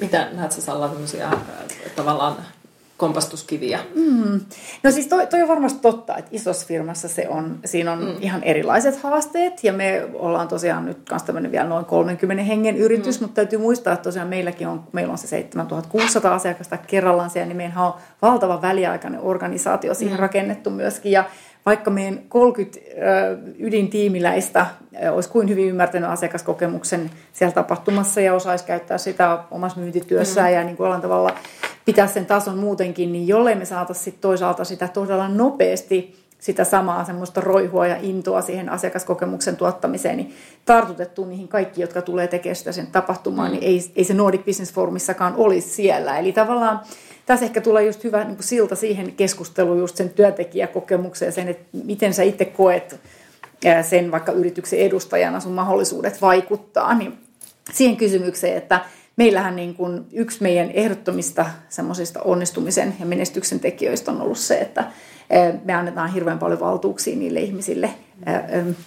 [0.00, 0.90] Mitä näet sä Salla
[1.22, 1.32] äh,
[1.96, 2.36] tavallaan
[2.96, 3.78] kompastuskiviä?
[3.94, 4.40] Mm.
[4.82, 8.16] No siis toi, toi on varmasti totta, että isossa firmassa se on, siinä on mm.
[8.20, 13.20] ihan erilaiset haasteet ja me ollaan tosiaan nyt kanssa tämmöinen vielä noin 30 hengen yritys,
[13.20, 13.24] mm.
[13.24, 17.56] mutta täytyy muistaa, että tosiaan meilläkin on, meillä on se 7600 asiakasta kerrallaan siellä, niin
[17.56, 20.20] meillä on valtava väliaikainen organisaatio siihen mm.
[20.20, 21.24] rakennettu myöskin ja
[21.66, 22.78] vaikka meidän 30
[23.58, 24.66] ydintiimiläistä
[25.12, 30.54] olisi kuin hyvin ymmärtänyt asiakaskokemuksen siellä tapahtumassa ja osaisi käyttää sitä omassa myyntityössään mm.
[30.54, 31.34] ja niin kuin tavalla
[31.84, 37.40] pitää sen tason muutenkin, niin jollei me saataisiin toisaalta sitä todella nopeasti sitä samaa semmoista
[37.40, 40.34] roihua ja intoa siihen asiakaskokemuksen tuottamiseen, niin
[40.64, 43.52] tartutettu niihin kaikki, jotka tulee tekemään sitä sen tapahtumaan, mm.
[43.52, 46.18] niin ei, ei se Nordic Business Forumissakaan olisi siellä.
[46.18, 46.80] Eli tavallaan
[47.30, 52.14] tässä ehkä tulee just hyvä niin silta siihen keskusteluun just sen työntekijäkokemukseen, sen, että miten
[52.14, 53.00] sä itse koet
[53.82, 57.18] sen vaikka yrityksen edustajana sun mahdollisuudet vaikuttaa, niin
[57.72, 58.80] siihen kysymykseen, että
[59.16, 64.84] meillähän niin kuin yksi meidän ehdottomista semmoisista onnistumisen ja menestyksen tekijöistä on ollut se, että
[65.64, 67.90] me annetaan hirveän paljon valtuuksia niille ihmisille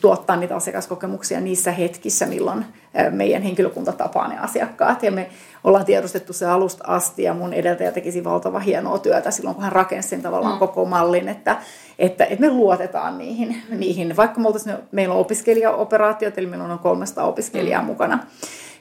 [0.01, 2.65] tuottaa niitä asiakaskokemuksia niissä hetkissä, milloin
[3.11, 5.03] meidän henkilökunta tapaa ne asiakkaat.
[5.03, 5.29] Ja me
[5.63, 9.71] ollaan tiedostettu se alusta asti ja mun edeltäjä tekisi valtava hienoa työtä silloin, kun hän
[9.71, 10.59] rakensi sen tavallaan mm.
[10.59, 11.57] koko mallin, että,
[11.99, 13.61] että, että me luotetaan niihin.
[13.69, 14.17] niihin.
[14.17, 14.49] Vaikka me
[14.91, 17.85] meillä on opiskelijaoperaatiot, eli meillä on 300 opiskelijaa mm.
[17.85, 18.19] mukana,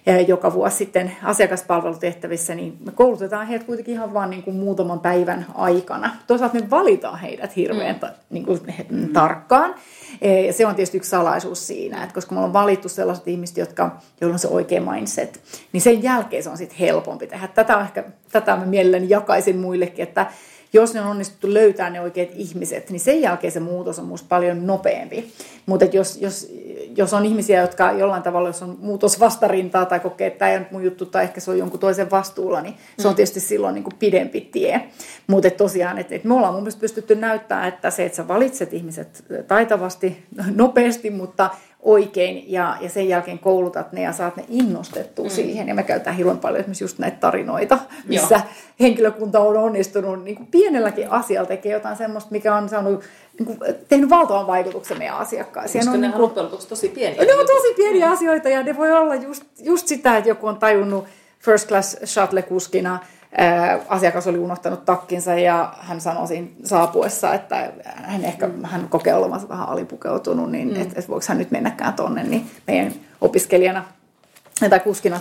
[0.06, 5.46] joka vuosi sitten asiakaspalvelutehtävissä, niin me koulutetaan heidät kuitenkin ihan vain niin kuin muutaman päivän
[5.54, 6.16] aikana.
[6.26, 8.08] Toisaalta me valitaan heidät hirveän mm.
[8.30, 9.12] niin kuin, mm.
[9.12, 9.74] tarkkaan.
[10.20, 13.56] E, ja se on tietysti yksi salaisuus siinä, että koska me ollaan valittu sellaiset ihmiset,
[13.56, 15.40] jotka, joilla on se oikea mindset,
[15.72, 17.48] niin sen jälkeen se on sitten helpompi tehdä.
[17.48, 20.26] Tätä, ehkä, tätä mä mielelläni jakaisin muillekin, että
[20.72, 24.26] jos ne on onnistuttu löytää ne oikeat ihmiset, niin sen jälkeen se muutos on minusta
[24.28, 25.32] paljon nopeampi.
[25.66, 26.52] Mutta jos, jos,
[26.96, 30.56] jos on ihmisiä, jotka jollain tavalla, jos on muutos vastarintaa tai kokee, että tämä ei
[30.56, 33.16] ole mun juttu tai ehkä se on jonkun toisen vastuulla, niin se on mm.
[33.16, 34.88] tietysti silloin niin kuin pidempi tie.
[35.26, 38.72] Mutta tosiaan, että, että me ollaan mun mielestä pystytty näyttämään, että se, että sä valitset
[38.72, 41.50] ihmiset taitavasti, nopeasti, mutta
[41.82, 45.30] oikein ja, ja sen jälkeen koulutat ne ja saat ne innostettua mm.
[45.30, 45.68] siihen.
[45.68, 47.78] Ja me käytetään hirveän paljon esimerkiksi just näitä tarinoita,
[48.08, 48.44] missä Joo.
[48.80, 53.04] henkilökunta on onnistunut niin kuin pienelläkin asialla tekee jotain semmoista, mikä on saanut
[53.38, 53.58] niin kuin,
[53.88, 55.84] tehnyt valtavan vaikutuksen meidän asiakkaisiin.
[55.84, 57.24] Koska ne on, niin kuin, tosi pieniä.
[57.24, 58.12] Ne on tosi pieniä mm.
[58.12, 61.04] asioita ja ne voi olla just, just sitä, että joku on tajunnut
[61.38, 62.98] first class shuttle-kuskina–
[63.88, 69.48] asiakas oli unohtanut takkinsa ja hän sanoi siinä saapuessa, että hän ehkä hän kokee olevansa
[69.48, 70.80] vähän alipukeutunut, niin mm.
[70.82, 73.84] että et voiko hän nyt mennäkään tonne, niin meidän opiskelijana
[74.70, 75.20] tai kuskina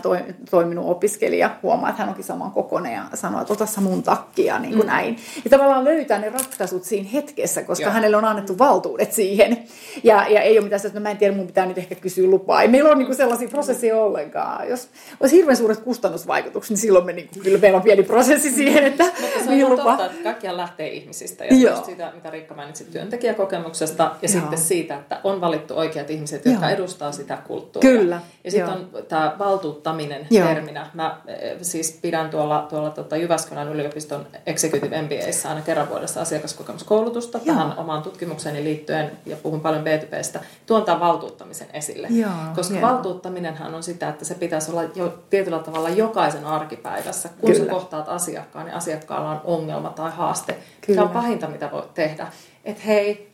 [0.49, 4.73] toiminut opiskelija huomaa, että hän onkin saman kokoinen ja sanoo, että ota mun takkia, niin
[4.73, 4.91] kuin mm.
[4.91, 5.17] näin.
[5.43, 7.93] Ja tavallaan löytää ne ratkaisut siinä hetkessä, koska Joo.
[7.93, 9.57] hänelle on annettu valtuudet siihen.
[10.03, 12.27] Ja, ja ei ole mitään että no mä en tiedä, mun pitää nyt ehkä kysyä
[12.27, 12.61] lupaa.
[12.61, 14.69] Ei meillä ole niin kuin sellaisia prosesseja ollenkaan.
[14.69, 14.89] Jos
[15.19, 18.83] olisi hirveän suuret kustannusvaikutukset, niin silloin me niin kuin, kyllä meillä on pieni prosessi siihen,
[18.83, 19.05] että
[19.47, 19.83] mihin lupa.
[19.83, 21.45] Totta, että kaikkiaan lähtee ihmisistä.
[21.45, 21.83] Ja Joo.
[21.85, 24.41] siitä, mitä Riikka mainitsi työntekijäkokemuksesta ja Joo.
[24.41, 26.75] sitten siitä, että on valittu oikeat ihmiset, jotka Joo.
[26.75, 27.91] edustaa sitä kulttuuria.
[27.91, 28.21] Kyllä.
[28.43, 30.47] Ja sitten on tämä valtuuttaminen Joo.
[30.47, 30.87] terminä.
[30.93, 37.37] Mä eh, siis pidän tuolla, tuolla tota Jyväskylän yliopiston Executive MBAissa aina kerran vuodessa asiakaskokemuskoulutusta
[37.37, 37.45] Joo.
[37.45, 40.39] tähän omaan tutkimukseni liittyen ja puhun paljon B2Bstä.
[40.65, 42.07] Tuon tämän valtuuttamisen esille.
[42.07, 42.89] Joo, Koska Joo.
[42.89, 47.29] valtuuttaminenhan on sitä, että se pitäisi olla jo tietyllä tavalla jokaisen arkipäivässä.
[47.29, 47.65] Kun Kyllä.
[47.65, 50.57] sä kohtaat asiakkaan, niin asiakkaalla on ongelma tai haaste.
[50.85, 50.97] Kyllä.
[50.97, 52.27] Tämä on pahinta, mitä voit tehdä.
[52.65, 53.30] Että hei,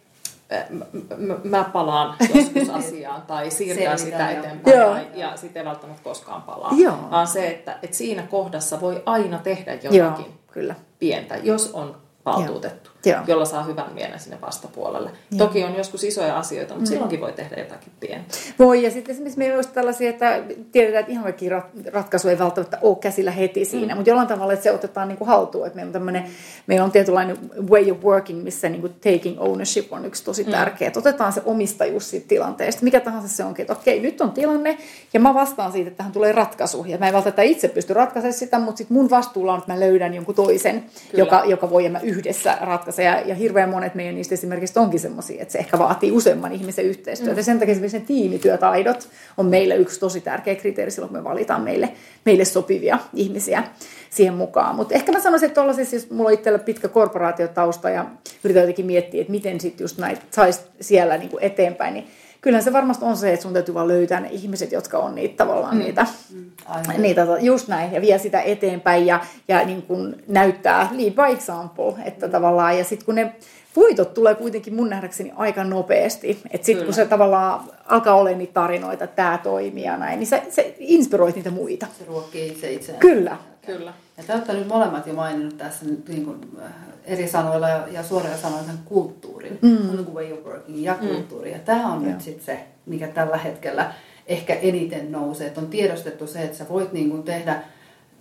[1.43, 4.97] mä palaan joskus asiaan tai siirtää sitä eteenpäin Joo.
[5.13, 6.71] ja sitten ei välttämättä koskaan palaa.
[6.77, 6.97] Joo.
[7.11, 10.75] Vaan se, että, että siinä kohdassa voi aina tehdä jotakin Joo, kyllä.
[10.99, 12.89] pientä, jos on valtuutettu.
[12.89, 12.96] Joo.
[13.27, 15.09] Jolla saa hyvän mielen sinne vastapuolelle.
[15.31, 15.47] Joo.
[15.47, 16.93] Toki on joskus isoja asioita, mutta mm.
[16.93, 18.35] silloinkin voi tehdä jotakin pientä.
[18.59, 21.49] Voi, ja sitten esimerkiksi meillä olisi tällaisia, että tiedetään, että ihan kaikki
[21.91, 23.97] ratkaisu ei välttämättä ole käsillä heti siinä, mm.
[23.97, 25.67] mutta jollain tavalla, että se otetaan niin kuin haltuun.
[25.67, 26.23] Että meillä, on tämmöinen,
[26.67, 27.37] meillä on tietynlainen
[27.69, 30.51] way of working, missä niin kuin taking ownership on yksi tosi mm.
[30.51, 30.87] tärkeä.
[30.87, 34.77] Että otetaan se omistajuus siitä tilanteesta, mikä tahansa se onkin, että okei, nyt on tilanne,
[35.13, 36.85] ja mä vastaan siitä, että tähän tulee ratkaisu.
[36.87, 39.79] Ja mä en välttämättä itse pysty ratkaisemaan sitä, mutta sitten mun vastuulla on, että mä
[39.79, 43.03] löydän jonkun toisen, joka, joka voi ja mä yhdessä ratkaista se.
[43.03, 46.85] Ja, ja hirveän monet meidän niistä esimerkiksi onkin semmoisia, että se ehkä vaatii useamman ihmisen
[46.85, 47.33] yhteistyötä.
[47.33, 47.37] Mm.
[47.37, 51.23] Ja sen takia esimerkiksi ne tiimityötaidot on meille yksi tosi tärkeä kriteeri silloin, kun me
[51.23, 51.89] valitaan meille,
[52.25, 53.63] meille sopivia ihmisiä
[54.09, 54.75] siihen mukaan.
[54.75, 58.05] Mutta ehkä mä sanoisin, että siis, jos mulla on itsellä pitkä korporaatiotausta ja
[58.43, 62.07] yritän jotenkin miettiä, että miten sitten just näitä saisi siellä niin kuin eteenpäin, niin
[62.41, 65.37] kyllähän se varmasti on se, että sun täytyy vaan löytää ne ihmiset, jotka on niitä
[65.37, 65.83] tavallaan mm.
[65.83, 67.01] niitä, mm.
[67.01, 71.93] niitä, just näin, ja vie sitä eteenpäin ja, ja niin kuin näyttää lead by example,
[72.05, 72.31] että mm.
[72.31, 73.35] tavallaan, ja sitten kun ne
[73.75, 78.53] voitot tulee kuitenkin mun nähdäkseni aika nopeasti, että sitten kun se tavallaan alkaa olla niitä
[78.53, 81.87] tarinoita, että tämä toimii ja näin, niin se, se inspiroit niitä muita.
[81.99, 82.99] Se ruokkii itse itseään.
[82.99, 83.37] Kyllä.
[83.67, 83.93] Kyllä.
[84.17, 86.71] Ja te olette nyt molemmat jo maininnut tässä niin kuin, äh,
[87.05, 89.69] eri sanoilla ja, ja suorilla sanoilla sen kulttuurin, mm.
[89.69, 91.07] niin kuin way of working ja mm.
[91.07, 91.51] kulttuuri.
[91.51, 92.11] Ja tämä on Joo.
[92.11, 93.93] nyt sitten se, mikä tällä hetkellä
[94.27, 95.47] ehkä eniten nousee.
[95.47, 97.61] Että on tiedostettu se, että sä voit niin kuin tehdä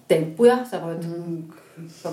[0.08, 1.42] temppuja, sä voit mm.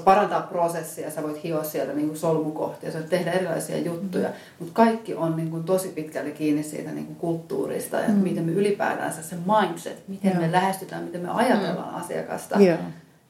[0.03, 4.35] parantaa prosessia, sä voit hioa sieltä niin kuin solmukohtia, sä voit tehdä erilaisia juttuja, mm.
[4.59, 8.15] mutta kaikki on niin kuin tosi pitkälle kiinni siitä niin kuin kulttuurista ja mm.
[8.15, 10.41] miten me ylipäätänsä se mindset, miten Joo.
[10.41, 12.01] me lähestytään, miten me ajatellaan mm.
[12.01, 12.59] asiakasta.
[12.59, 12.77] Joo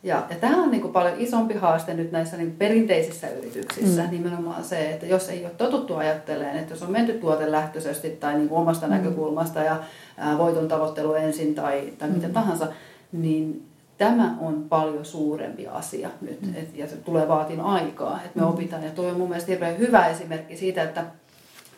[0.04, 4.10] Ja, ja tämä on niin kuin paljon isompi haaste nyt näissä niin perinteisissä yrityksissä, mm.
[4.12, 8.50] nimenomaan se, että jos ei ole totuttu ajattelemaan, että jos on menty tuotelähtöisesti tai niin
[8.50, 8.94] kuin omasta mm.
[8.94, 9.84] näkökulmasta ja
[10.18, 12.16] ää, voiton tavoittelu ensin tai, tai mm.
[12.16, 12.68] mitä tahansa,
[13.12, 13.66] niin
[13.98, 16.56] tämä on paljon suurempi asia nyt mm.
[16.56, 18.52] et, ja se tulee vaatin aikaa, että me mm.
[18.52, 18.84] opitaan.
[18.84, 21.06] Ja tuo on mun mielestä hirveän hyvä esimerkki siitä, että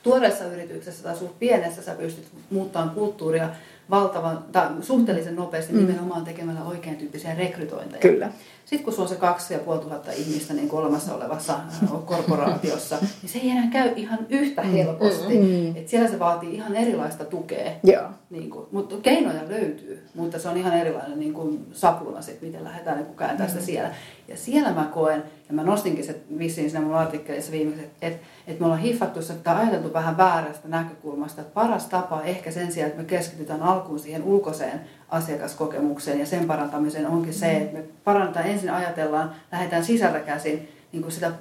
[0.03, 3.49] tuoreessa yrityksessä tai suht pienessä sä pystyt muuttamaan kulttuuria
[3.89, 5.79] valtavan, tai suhteellisen nopeasti mm.
[5.79, 8.01] nimenomaan tekemällä oikein tyyppisiä rekrytointeja.
[8.01, 8.29] Kyllä.
[8.65, 12.97] Sitten kun sulla on se kaksi ja puoli tuhatta ihmistä niin olemassa olevassa äh, korporaatiossa,
[13.21, 14.69] niin se ei enää käy ihan yhtä mm.
[14.69, 15.37] helposti.
[15.37, 15.75] Mm, mm.
[15.75, 17.71] Et siellä se vaatii ihan erilaista tukea.
[17.83, 18.03] Joo.
[18.29, 22.63] Niin kuin, mutta keinoja löytyy, mutta se on ihan erilainen niin kuin sapuna, sit, miten
[22.63, 23.65] lähdetään niin kääntää sitä mm.
[23.65, 23.89] siellä.
[24.27, 28.59] Ja siellä mä koen, ja mä nostinkin se vissiin siinä mun artikkelissa viimeksi, että että
[28.59, 32.89] me ollaan hiffattu se, että ajateltu vähän väärästä näkökulmasta, että paras tapa ehkä sen sijaan,
[32.89, 38.45] että me keskitytään alkuun siihen ulkoiseen asiakaskokemukseen ja sen parantamiseen onkin se, että me parannetaan,
[38.45, 41.31] ensin ajatellaan, lähdetään sisältä käsin niin kuin sitä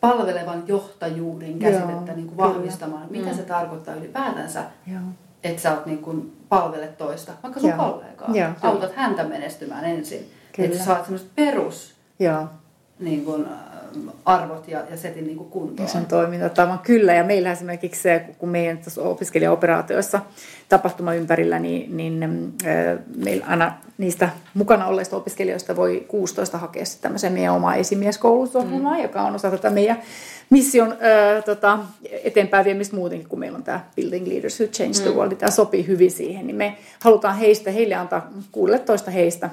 [0.00, 3.06] palvelevan johtajuuden käsitettä niin kuin vahvistamaan.
[3.10, 3.36] Mitä mm.
[3.36, 5.00] se tarkoittaa ylipäätänsä, Joo.
[5.44, 7.78] että sä oot niin kuin palvelet toista, vaikka sun Joo.
[7.78, 8.28] kollegaa.
[8.32, 8.50] Joo.
[8.62, 10.30] Autat häntä menestymään ensin.
[10.56, 10.66] Kyllä.
[10.66, 12.46] Että sä saat semmoista perus Joo.
[12.98, 13.46] Niin kuin,
[14.24, 15.88] arvot ja, ja setin niin kuin kuntoon.
[15.88, 17.14] Se on toimintatavan kyllä.
[17.14, 20.20] Ja meillä esimerkiksi se, kun meidän opiskelijaoperaatioissa
[20.68, 27.32] tapahtuma ympärillä, niin, niin äh, meillä aina niistä mukana olleista opiskelijoista voi 16 hakea tämmöisen
[27.32, 29.02] meidän omaa esimieskoulutusohjelmaa, mm.
[29.02, 30.02] joka on osa tätä meidän
[30.50, 31.78] mission äh, tota,
[32.24, 35.16] eteenpäin viemistä muutenkin, kun meillä on tämä Building Leaders Who Change the mm.
[35.16, 39.50] World, niin tämä sopii hyvin siihen, niin me halutaan heistä, heille antaa 16 heistä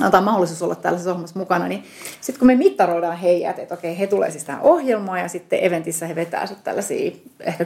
[0.00, 1.84] antaa mahdollisuus olla tällaisessa ohjelmassa mukana, niin
[2.20, 6.06] sitten kun me mittaroidaan heidät, että okei, he tulee siis tähän ohjelmaan ja sitten eventissä
[6.06, 7.64] he vetää sitten tällaisia ehkä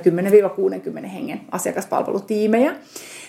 [1.02, 2.74] 10-60 hengen asiakaspalvelutiimejä,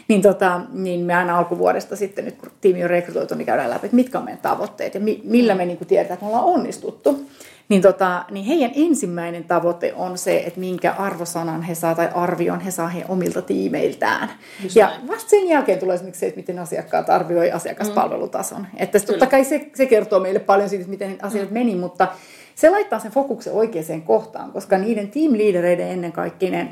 [0.08, 3.86] niin, tota, niin me aina alkuvuodesta sitten, nyt kun tiimi on rekrytoitu, niin käydään läpi,
[3.86, 6.60] että mitkä on meidän tavoitteet ja mi, millä me niin kuin tiedetään, että me ollaan
[6.60, 7.26] onnistuttu
[7.70, 12.60] niin, tota, niin heidän ensimmäinen tavoite on se, että minkä arvosanan he saa tai arvion
[12.60, 14.30] he saa heidän omilta tiimeiltään.
[14.64, 15.08] Just ja näin.
[15.08, 18.62] vasta sen jälkeen tulee esimerkiksi se, että miten asiakkaat arvioi asiakaspalvelutason.
[18.62, 18.78] Mm.
[18.78, 21.54] Että totta kai se, se kertoo meille paljon siitä, miten asiat mm.
[21.54, 22.08] meni, mutta
[22.56, 26.66] se laittaa sen fokuksen oikeaan kohtaan, koska niiden team leadereiden ennen kaikkea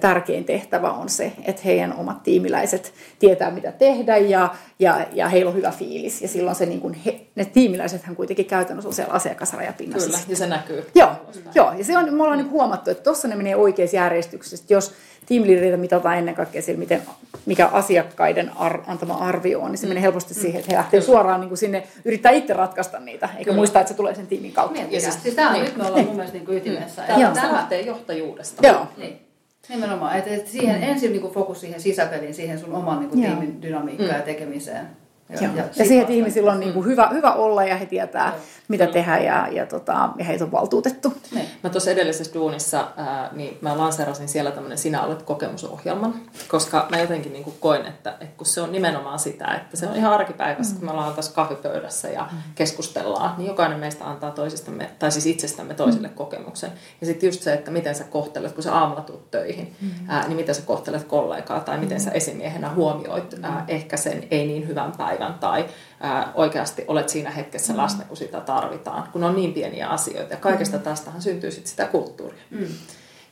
[0.00, 5.48] tärkein tehtävä on se, että heidän omat tiimiläiset tietää mitä tehdä ja, ja, ja heillä
[5.48, 6.22] on hyvä fiilis.
[6.22, 10.06] Ja silloin se, niin kuin he, ne tiimiläisethän kuitenkin käytännössä on siellä asiakasrajapinnassa.
[10.06, 10.86] Kyllä, ja se näkyy.
[10.94, 11.10] Joo,
[11.54, 14.64] joo ja se on, me ollaan niin huomattu, että tuossa ne menee oikeassa järjestyksessä.
[14.68, 14.94] Jos
[15.26, 17.02] tiimiliideitä mitataan ennen kaikkea sillä, miten,
[17.46, 19.90] mikä asiakkaiden ar, antama arvio on, niin se mm.
[19.90, 23.44] menee helposti siihen, että he lähtee suoraan niin kuin sinne, yrittää itse ratkaista niitä, eikä
[23.44, 23.56] Kyllä.
[23.56, 24.80] muista, että se tulee sen tiimin kautta.
[24.80, 25.64] Niin, ja siis, siis tämä on niin.
[25.64, 26.06] nyt me ollaan niin.
[26.06, 27.02] mun mielestä niin kuin ytimessä.
[27.02, 27.06] Mm.
[27.06, 28.66] Tämä, tämä lähtee johtajuudesta.
[28.66, 28.86] Joo.
[28.96, 29.23] Niin.
[29.68, 30.82] Nimenomaan, että et siihen mm.
[30.82, 34.16] ensin niin fokus siihen sisäpeliin, siihen sun oman niin kuin tiimin dynamiikkaan mm.
[34.16, 34.86] ja tekemiseen.
[35.28, 37.86] Ja, ja, ja, ja siihen, että ihmisillä on niin kuin hyvä, hyvä olla ja he
[37.86, 38.40] tietää, Joo.
[38.68, 41.12] mitä tehdä ja, ja, tota, ja heitä on valtuutettu.
[41.34, 41.48] Niin.
[41.62, 46.14] Mä tuossa edellisessä duunissa, ää, niin mä lanseerasin siellä tämmöinen Sinä olet kokemusohjelman,
[46.48, 49.86] koska mä jotenkin niin kuin koin, että, että kun se on nimenomaan sitä, että se
[49.86, 50.78] on ihan arkipäivässä, mm.
[50.78, 52.38] kun me ollaan tässä kahvipöydässä ja mm.
[52.54, 56.14] keskustellaan, niin jokainen meistä antaa toisistamme, tai siis itsestämme toisille mm.
[56.14, 56.70] kokemuksen.
[57.00, 59.90] Ja sitten just se, että miten sä kohtelet, kun sä aamulla tuut töihin, mm.
[60.08, 62.04] ää, niin miten sä kohtelet kollegaa tai miten mm.
[62.04, 65.64] sä esimiehenä huomioit ää, ehkä sen ei niin hyvän päivän tai
[66.00, 67.78] ää, oikeasti olet siinä hetkessä mm.
[67.78, 70.32] läsnä, kun sitä tarvitaan, kun on niin pieniä asioita.
[70.32, 70.82] Ja kaikesta mm.
[70.82, 72.42] tästähän syntyy sitten sitä kulttuuria.
[72.50, 72.66] Mm.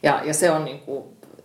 [0.03, 1.05] Ja, ja se on niin kuin,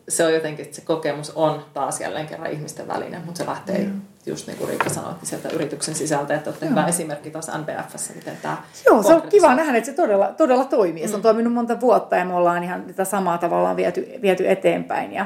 [0.10, 3.84] se on jotenkin, että se kokemus on taas jälleen kerran ihmisten välinen, mutta se lähtee
[3.84, 4.02] mm.
[4.26, 8.14] just niin kuin Riikka sanoi, niin sieltä yrityksen sisältä, että olette hyvä esimerkki taas NBFssä,
[8.14, 11.04] miten tämä Joo, se on kiva nähdä, että se todella, todella toimii.
[11.04, 11.10] Mm.
[11.10, 11.24] Se on mm.
[11.24, 15.14] toiminut monta vuotta ja me ollaan ihan tätä samaa tavallaan viety, viety eteenpäin.
[15.14, 15.26] Ja,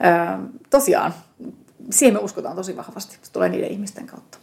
[0.00, 0.38] ää,
[0.70, 1.14] tosiaan,
[1.90, 4.38] siihen me uskotaan tosi vahvasti, se tulee niiden ihmisten kautta.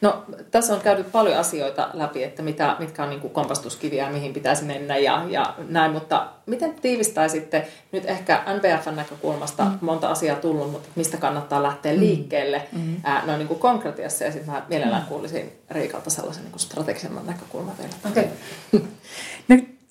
[0.00, 4.64] No, tässä on käyty paljon asioita läpi, että mitä, mitkä on niin kompastuskiviä, mihin pitäisi
[4.64, 9.78] mennä ja, ja näin, mutta miten tiivistäisitte nyt ehkä NPFn näkökulmasta mm.
[9.80, 12.00] monta asiaa tullut, mutta mistä kannattaa lähteä mm.
[12.00, 12.96] liikkeelle mm.
[13.04, 15.08] ää, noin niin konkretiassa ja sitten mä mielellään mm.
[15.08, 17.94] kuulisin Riikalta sellaisen niin kuin strategisemman näkökulman vielä.
[18.10, 18.24] Okay.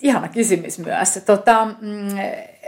[0.02, 1.20] ihana kysymys myös.
[1.26, 2.08] Tota, mm,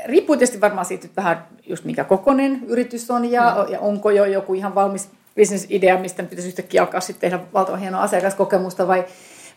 [0.05, 3.73] riippuu tietysti varmaan siitä vähän just mikä kokonen yritys on ja, mm.
[3.73, 8.03] ja onko jo joku ihan valmis bisnesidea, mistä pitäisi yhtäkkiä alkaa sitten tehdä valtavan hienoa
[8.03, 9.05] asiakaskokemusta vai,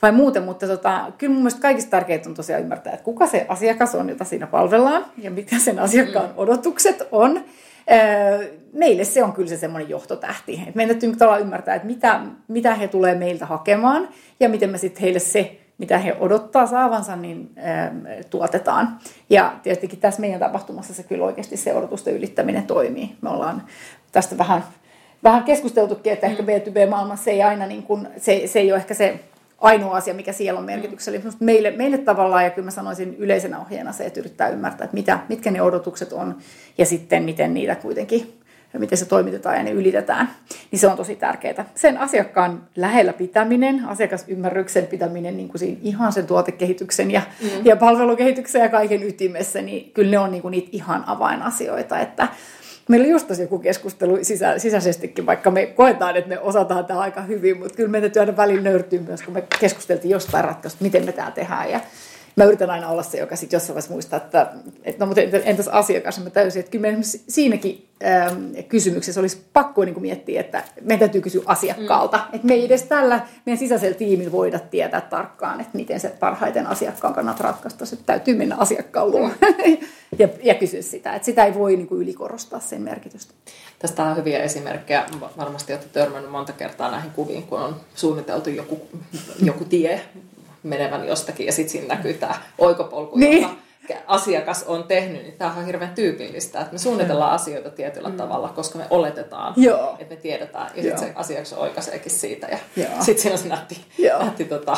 [0.01, 3.45] vai muuten, mutta tota, kyllä mun mielestä kaikista tärkeintä on tosiaan ymmärtää, että kuka se
[3.49, 6.34] asiakas on, jota siinä palvellaan ja mitkä sen asiakkaan mm.
[6.38, 7.45] odotukset on.
[8.74, 10.63] Meille se on kyllä se semmoinen johtotähti.
[10.67, 14.09] Et meidän täytyy tavallaan ymmärtää, että mitä, mitä he tulee meiltä hakemaan
[14.39, 17.52] ja miten me sitten heille se, mitä he odottaa saavansa, niin
[18.30, 19.00] tuotetaan.
[19.30, 23.16] Ja tietenkin tässä meidän tapahtumassa se kyllä oikeasti se odotusten ylittäminen toimii.
[23.22, 23.64] Me ollaan
[24.12, 24.64] tästä vähän
[25.24, 29.20] vähän keskusteltukin, että ehkä B2B-maailmassa ei aina niin kuin, se, se ei ole ehkä se
[29.58, 31.34] ainoa asia, mikä siellä on merkityksellinen.
[31.40, 35.20] Meille, meille tavallaan, ja kyllä mä sanoisin yleisenä ohjeena se, että yrittää ymmärtää, että mitä,
[35.30, 36.38] mitkä ne odotukset on,
[36.78, 38.39] ja sitten miten niitä kuitenkin
[38.78, 40.30] miten se toimitetaan ja ne ylitetään,
[40.72, 41.65] niin se on tosi tärkeää.
[41.76, 47.65] Sen asiakkaan lähellä pitäminen, asiakasymmärryksen pitäminen niin kuin siinä ihan sen tuotekehityksen ja, mm.
[47.65, 52.28] ja palvelukehityksen ja kaiken ytimessä, niin kyllä ne on niin kuin niitä ihan avainasioita, että
[52.89, 57.22] Meillä oli just joku keskustelu sisä, sisäisestikin, vaikka me koetaan, että me osataan tämä aika
[57.22, 61.05] hyvin, mutta kyllä meidän täytyy aina välillä nöyrtyä myös, kun me keskusteltiin jostain ratkaisusta, miten
[61.05, 61.72] me tämä tehdään.
[61.72, 61.80] Ja
[62.36, 64.52] mä yritän aina olla se, joka sitten jossain vaiheessa muistaa, että,
[64.84, 66.88] että no mutta entäs asiakas, mä täysin, että kyllä
[67.28, 72.36] siinäkin ähm, kysymyksessä olisi pakko niin kuin miettiä, että meidän täytyy kysyä asiakkaalta, mm.
[72.36, 76.68] että me ei edes tällä meidän sisäisellä tiimillä voida tietää tarkkaan, että miten se parhaiten
[76.68, 79.78] asiakkaan kannat ratkaista, se täytyy mennä asiakkaan luo mm.
[80.20, 83.34] ja, ja kysyä sitä, että sitä ei voi niin kuin ylikorostaa sen merkitystä.
[83.80, 85.06] Tästä on hyviä esimerkkejä.
[85.38, 88.88] Varmasti olette törmännyt monta kertaa näihin kuviin, kun on suunniteltu joku,
[89.42, 90.02] joku tie
[90.64, 93.41] menevän jostakin ja sitten siinä näkyy tämä oikopolku, niin.
[93.41, 93.53] joka
[94.07, 98.18] asiakas on tehnyt, niin tämä on hirveän tyypillistä, että me suunnitellaan asioita tietyllä mm.
[98.18, 99.95] tavalla, koska me oletetaan, Joo.
[99.99, 102.57] että me tiedetään, ja sitten se asiakas oikaiseekin siitä, ja
[102.99, 103.86] sitten siinä on se nätti,
[104.20, 104.78] nätti tota,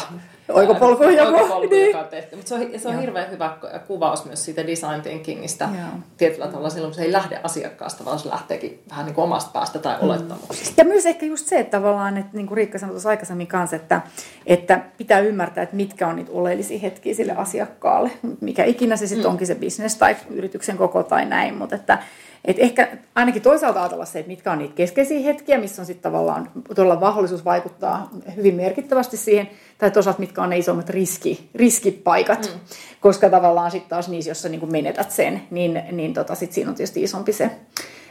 [0.53, 1.35] oikopolku, joku.
[1.35, 1.87] oikopolku niin.
[1.87, 2.35] joka on tehty.
[2.35, 5.87] Mutta se on, se on hirveän hyvä kuvaus myös siitä design thinkingistä Joo.
[6.17, 9.79] tietyllä tavalla silloin, se ei lähde asiakkaasta, vaan se lähteekin vähän niin kuin omasta päästä
[9.79, 10.03] tai mm.
[10.03, 10.81] olettamuksesta.
[10.81, 13.75] Ja myös ehkä just se, että tavallaan, että niin kuin Riikka sanoi tuossa aikaisemmin kanssa,
[13.75, 14.01] että,
[14.45, 19.25] että pitää ymmärtää, että mitkä on niitä oleellisia hetkiä sille asiakkaalle, mikä ikinä se sitten
[19.25, 19.31] mm.
[19.31, 21.97] onkin se bisnes tai yrityksen koko tai näin, mutta että
[22.45, 26.11] et ehkä ainakin toisaalta ajatella se, että mitkä on niitä keskeisiä hetkiä, missä on sitten
[26.11, 32.51] tavallaan todella mahdollisuus vaikuttaa hyvin merkittävästi siihen, tai toisaalta mitkä on ne isommat riski, riskipaikat,
[32.53, 32.59] mm.
[33.01, 36.75] koska tavallaan sitten taas niissä, jossa niin menetät sen, niin, niin tota, sit siinä on
[36.75, 37.51] tietysti isompi se,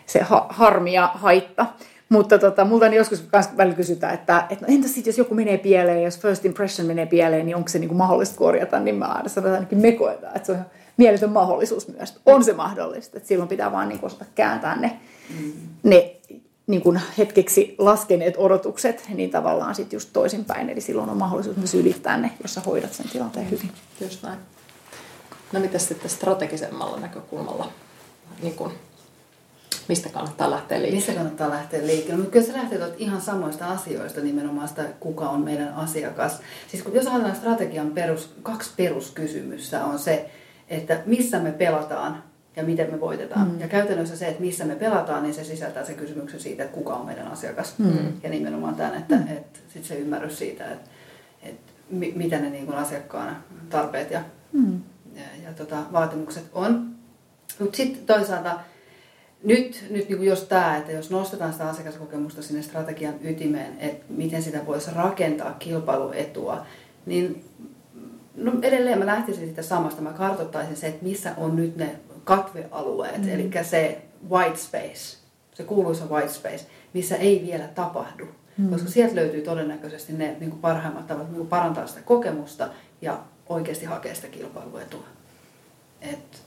[0.06, 1.66] se ha- harmi ja haitta.
[2.08, 5.34] Mutta tota, multa niin joskus myös välillä kysytään, että, että no entäs sitten jos joku
[5.34, 9.04] menee pieleen, jos first impression menee pieleen, niin onko se niin mahdollista korjata, niin mä
[9.04, 10.64] aina sanon, että ainakin me koetaan, että se on
[11.01, 12.20] mieletön mahdollisuus myös.
[12.26, 15.01] On se mahdollista, että silloin pitää vaan niin osata kääntää ne,
[15.40, 15.53] mm.
[15.82, 16.16] ne
[16.66, 20.70] niin kuin hetkeksi laskeneet odotukset, niin tavallaan sitten just toisinpäin.
[20.70, 23.70] Eli silloin on mahdollisuus myös ylittää ne, jos sä hoidat sen tilanteen hyvin.
[24.01, 24.38] Just näin.
[25.53, 27.72] No mitä sitten strategisemmalla näkökulmalla?
[28.42, 28.72] Niin kuin,
[29.88, 30.96] mistä kannattaa lähteä liikkeelle?
[30.96, 32.16] Mistä kannattaa lähteä liikkeelle?
[32.16, 36.40] Mutta kyllä se lähtee ihan samoista asioista, nimenomaan sitä, kuka on meidän asiakas.
[36.70, 40.30] Siis kun jos ajatellaan strategian perus, kaksi peruskysymystä on se,
[40.70, 42.22] että missä me pelataan
[42.56, 43.50] ja miten me voitetaan.
[43.50, 43.60] Mm.
[43.60, 46.94] Ja käytännössä se, että missä me pelataan, niin se sisältää se kysymyksen siitä, että kuka
[46.94, 47.78] on meidän asiakas.
[47.78, 48.12] Mm.
[48.22, 49.28] Ja nimenomaan tämän, että, mm.
[49.28, 50.90] että sit se ymmärrys siitä, että,
[51.42, 54.80] että mitä ne niin kuin asiakkaan tarpeet ja, mm.
[55.14, 56.90] ja, ja tota, vaatimukset on.
[57.58, 58.60] Mutta sitten toisaalta
[59.42, 64.04] nyt, nyt niin kuin jos tämä, että jos nostetaan sitä asiakaskokemusta sinne strategian ytimeen, että
[64.08, 66.66] miten sitä voisi rakentaa kilpailuetua,
[67.06, 67.44] niin
[68.34, 70.02] no edelleen mä lähtisin siitä samasta.
[70.02, 73.28] Mä kartoittaisin se, että missä on nyt ne katvealueet, mm.
[73.28, 75.16] eli se white space,
[75.54, 78.28] se kuuluisa white space, missä ei vielä tapahdu.
[78.56, 78.70] Mm.
[78.70, 82.68] Koska sieltä löytyy todennäköisesti ne niin kuin parhaimmat tavat niin kuin parantaa sitä kokemusta
[83.02, 85.04] ja oikeasti hakea sitä kilpailuetua.
[86.00, 86.42] Et,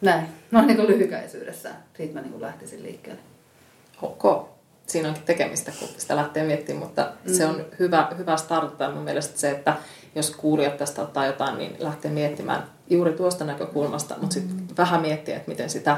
[0.00, 1.70] näin, no niin kuin lyhykäisyydessä.
[1.96, 3.20] Siitä mä niin kuin lähtisin liikkeelle.
[4.02, 4.48] Ok.
[4.86, 7.34] Siinä onkin tekemistä, kun sitä lähtee miettimään, mutta mm.
[7.34, 9.76] se on hyvä, hyvä startata mun mielestä se, että
[10.16, 14.66] jos kuulijat tästä ottaa jotain, niin lähtee miettimään juuri tuosta näkökulmasta, mutta sitten mm.
[14.78, 15.96] vähän miettiä, että miten sitä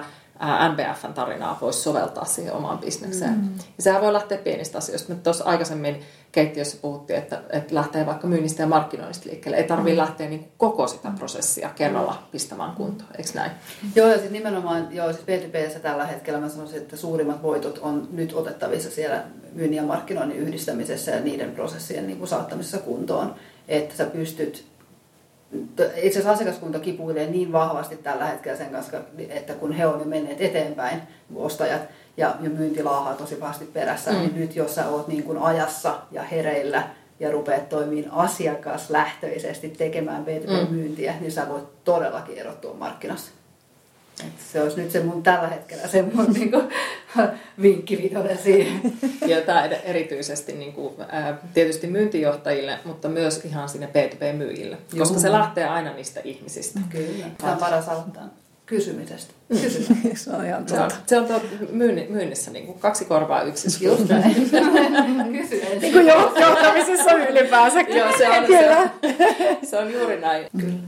[0.73, 3.31] NBFn tarinaa voisi soveltaa siihen omaan bisnekseen.
[3.31, 3.49] Mm.
[3.77, 5.15] Ja sehän voi lähteä pienistä asioista.
[5.15, 6.01] Me tuossa aikaisemmin
[6.33, 9.57] keittiössä puhuttiin, että, että lähtee vaikka myynnistä ja markkinoinnista liikkeelle.
[9.57, 9.99] Ei tarvitse mm.
[9.99, 13.51] lähteä niin koko sitä prosessia kerralla pistämään kuntoon, eikö näin?
[13.95, 18.09] Joo, ja sitten nimenomaan, joo, siis B2Bssä tällä hetkellä mä sanoisin, että suurimmat voitot on
[18.13, 23.35] nyt otettavissa siellä myynnin ja markkinoinnin yhdistämisessä ja niiden prosessien niin kuin saattamisessa kuntoon,
[23.69, 24.65] että sä pystyt
[25.97, 30.05] itse asiassa asiakaskunta kipuilee niin vahvasti tällä hetkellä sen kanssa, että kun he on jo
[30.05, 31.03] menneet eteenpäin,
[31.35, 31.83] ostajat,
[32.17, 34.19] ja, ja myynti laahaa tosi pahasti perässä, mm.
[34.19, 36.89] niin nyt jos sä oot niin kuin ajassa ja hereillä
[37.21, 41.21] ja rupeat toimimaan asiakaslähtöisesti tekemään B2B-myyntiä, mm.
[41.21, 43.31] niin sä voit todellakin erottua markkinassa.
[44.27, 46.63] Et se olisi nyt se mun tällä hetkellä se mun niinku,
[47.63, 48.13] vinkki
[48.43, 48.81] siihen.
[49.27, 54.99] Ja tämä erityisesti niinku, ää, tietysti myyntijohtajille, mutta myös ihan sinne B2B-myyjille, Juhu.
[54.99, 56.81] koska se lähtee aina niistä ihmisistä.
[56.91, 58.29] Kyllä, tämä on paras auttaa
[58.69, 59.33] kysymisestä.
[59.49, 59.57] Mm.
[60.15, 60.95] se on ihan totta.
[61.07, 61.41] Se on tuo
[62.09, 63.87] myynnissä niin kuin kaksi korvaa yksi suu.
[63.87, 64.35] Just näin.
[65.33, 66.07] Kysy niin kuin
[66.41, 67.81] johtamisessa ylipäänsä.
[67.81, 68.91] Joo, se on, Kyllä.
[69.03, 70.47] Se, se on juuri näin.
[70.61, 70.79] Kyllä.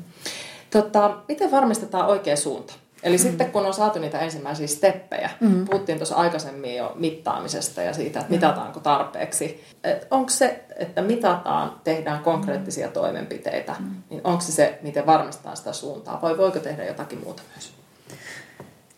[0.71, 2.75] Tota, miten varmistetaan oikea suunta?
[3.03, 3.23] Eli mm.
[3.23, 5.65] sitten kun on saatu niitä ensimmäisiä steppejä, mm.
[5.65, 9.65] puhuttiin tuossa aikaisemmin jo mittaamisesta ja siitä, että mitataanko tarpeeksi.
[9.85, 12.93] Et onko se, että mitataan, tehdään konkreettisia mm.
[12.93, 13.91] toimenpiteitä, mm.
[14.11, 17.73] niin onko se se, miten varmistetaan sitä suuntaa vai voiko tehdä jotakin muuta myös?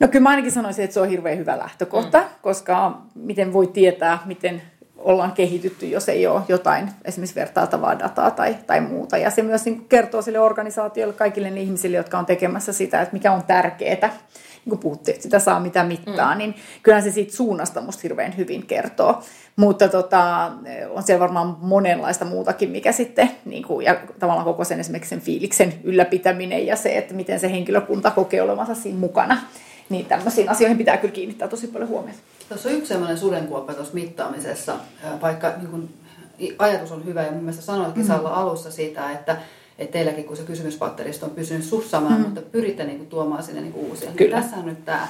[0.00, 2.26] No kyllä mä ainakin sanoisin, että se on hirveän hyvä lähtökohta, mm.
[2.42, 4.62] koska miten voi tietää, miten
[5.04, 9.16] ollaan kehitytty, jos ei ole jotain esimerkiksi vertailtavaa dataa tai, tai muuta.
[9.16, 13.12] Ja se myös niin kertoo sille organisaatiolle, kaikille ne ihmisille, jotka on tekemässä sitä, että
[13.12, 14.10] mikä on tärkeää.
[14.64, 16.38] Niin kuin puhuttiin, että sitä saa mitä mittaa, mm.
[16.38, 19.22] niin kyllähän se siitä suunnasta musta hirveän hyvin kertoo.
[19.56, 20.52] Mutta tota,
[20.90, 25.20] on siellä varmaan monenlaista muutakin, mikä sitten, niin kuin, ja tavallaan koko sen esimerkiksi sen
[25.20, 29.38] fiiliksen ylläpitäminen ja se, että miten se henkilökunta kokee olevansa siinä mukana
[29.92, 32.18] niin tämmöisiin asioihin pitää kyllä kiinnittää tosi paljon huomiota.
[32.52, 34.76] Tuossa on yksi sellainen sudenkuoppa tuossa mittaamisessa,
[35.22, 35.88] vaikka niin kun,
[36.58, 38.06] ajatus on hyvä ja mun mielestä sanoitkin mm.
[38.06, 39.36] Salla alussa siitä, että
[39.78, 42.20] että teilläkin kun se kysymyspatteristo on pysynyt sussamaan, mm.
[42.20, 44.10] mutta pyritte niin kuin, tuomaan sinne niin kuin uusia.
[44.16, 44.40] Kyllä.
[44.40, 45.08] Tässä on nyt tämä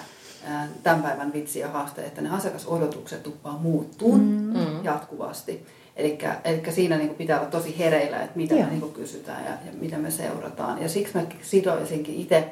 [0.83, 4.85] tämän päivän vitsi ja haaste, että ne asiakasodotukset tuppaa muuttuu mm.
[4.85, 5.67] jatkuvasti.
[5.97, 6.19] Eli
[6.71, 8.65] siinä niin pitää olla tosi hereillä, että mitä Joo.
[8.65, 10.83] me niin kysytään ja, ja mitä me seurataan.
[10.83, 12.49] Ja siksi mä sidoisinkin itse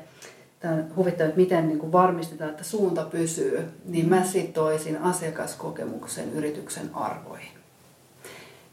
[0.60, 6.90] tämä huvittaa, että miten niin kuin varmistetaan, että suunta pysyy, niin mä sitoisin asiakaskokemuksen yrityksen
[6.94, 7.48] arvoihin.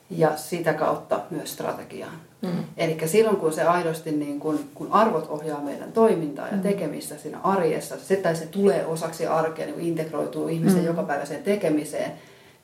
[0.10, 2.20] Ja sitä kautta myös strategiaan.
[2.42, 2.64] Mm.
[2.78, 6.62] Eli silloin kun se aidosti, niin kun, kun arvot ohjaa meidän toimintaa ja mm.
[6.62, 10.88] tekemistä siinä arjessa, se tai se tulee osaksi arkea, niin integroituu ihmisten mm.
[10.88, 12.12] jokapäiväiseen tekemiseen,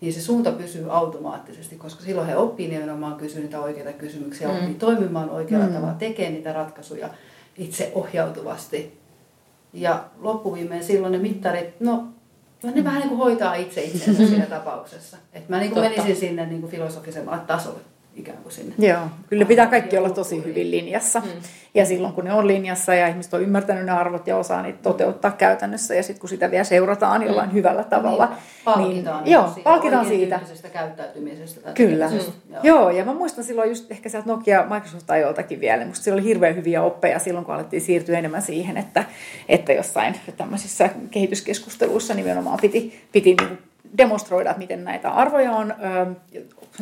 [0.01, 4.53] niin se suunta pysyy automaattisesti, koska silloin he oppii nimenomaan kysyä niitä oikeita kysymyksiä, mm.
[4.53, 5.73] oppii toimimaan oikealla mm.
[5.73, 7.09] tavalla, tekee niitä ratkaisuja
[7.57, 9.02] itse ohjautuvasti
[9.73, 12.07] ja loppuviimein silloin ne mittarit, no
[12.63, 15.17] ne vähän niin kuin hoitaa itse itsensä siinä tapauksessa.
[15.33, 17.79] Että mä niin kuin menisin sinne niin kuin filosofisemmalle tasolle
[18.15, 18.75] ikään kuin sinne.
[18.77, 21.19] Joo, kyllä pitää kaikki olla tosi hyvin linjassa.
[21.19, 21.27] Mm.
[21.73, 24.79] Ja silloin kun ne on linjassa ja ihmiset on ymmärtänyt ne arvot ja osaa niitä
[24.81, 27.27] toteuttaa käytännössä ja sitten kun sitä vielä seurataan mm.
[27.27, 28.25] jollain hyvällä tavalla.
[28.25, 30.39] Niin, palkitaan, niin, joo, siitä, palkitaan siitä.
[30.73, 31.61] käyttäytymisestä.
[31.61, 32.09] Tai kyllä.
[32.09, 32.15] Mm.
[32.53, 32.59] Joo.
[32.63, 35.85] joo, ja mä muistan silloin just ehkä sieltä Nokia Microsoft-ajoiltakin vielä.
[35.85, 39.03] Musta siellä oli hirveän hyviä oppeja silloin, kun alettiin siirtyä enemmän siihen, että,
[39.49, 46.05] että jossain tämmöisissä kehityskeskusteluissa nimenomaan piti, piti niin demonstroida, että miten näitä arvoja on ö,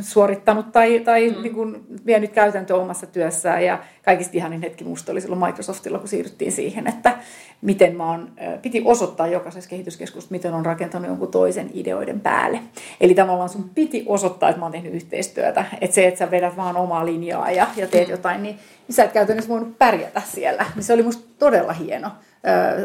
[0.02, 1.42] suorittanut tai, tai mm.
[1.42, 3.66] niin kuin vienyt käytäntöön omassa työssään.
[3.66, 7.18] Ja kaikista ihanin hetki musta oli silloin Microsoftilla, kun siirryttiin siihen, että
[7.62, 8.32] miten mä oon,
[8.62, 12.60] piti osoittaa jokaisessa kehityskeskuksessa, miten on rakentanut jonkun toisen ideoiden päälle.
[13.02, 15.66] Eli tavallaan sun piti osoittaa, että mä oon tehnyt yhteistyötä.
[15.82, 18.12] Että se, että sä vedät vaan omaa linjaa ja, ja teet mm.
[18.12, 18.56] jotain, niin,
[18.88, 20.66] niin sä et käytännössä voinut pärjätä siellä.
[20.76, 22.12] Niin se oli musta todella hieno.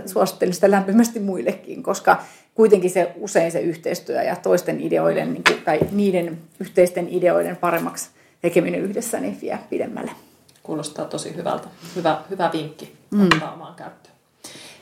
[0.06, 2.22] Suosittelen sitä lämpimästi muillekin, koska
[2.56, 8.10] kuitenkin se usein se yhteistyö ja toisten ideoiden niin kuin, tai niiden yhteisten ideoiden paremmaksi
[8.42, 10.10] tekeminen yhdessä niin vie pidemmälle.
[10.62, 11.68] Kuulostaa tosi hyvältä.
[11.96, 13.22] Hyvä, hyvä vinkki mm.
[13.22, 14.14] ottaa omaan käyttöön.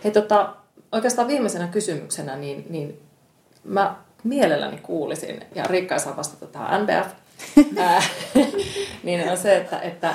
[0.05, 0.55] Hei, tota,
[0.93, 3.01] oikeastaan viimeisenä kysymyksenä, niin, niin
[3.65, 7.13] mä mielelläni kuulisin, ja Riikka saa vastata tähän NBF,
[9.05, 10.15] niin on se, että, että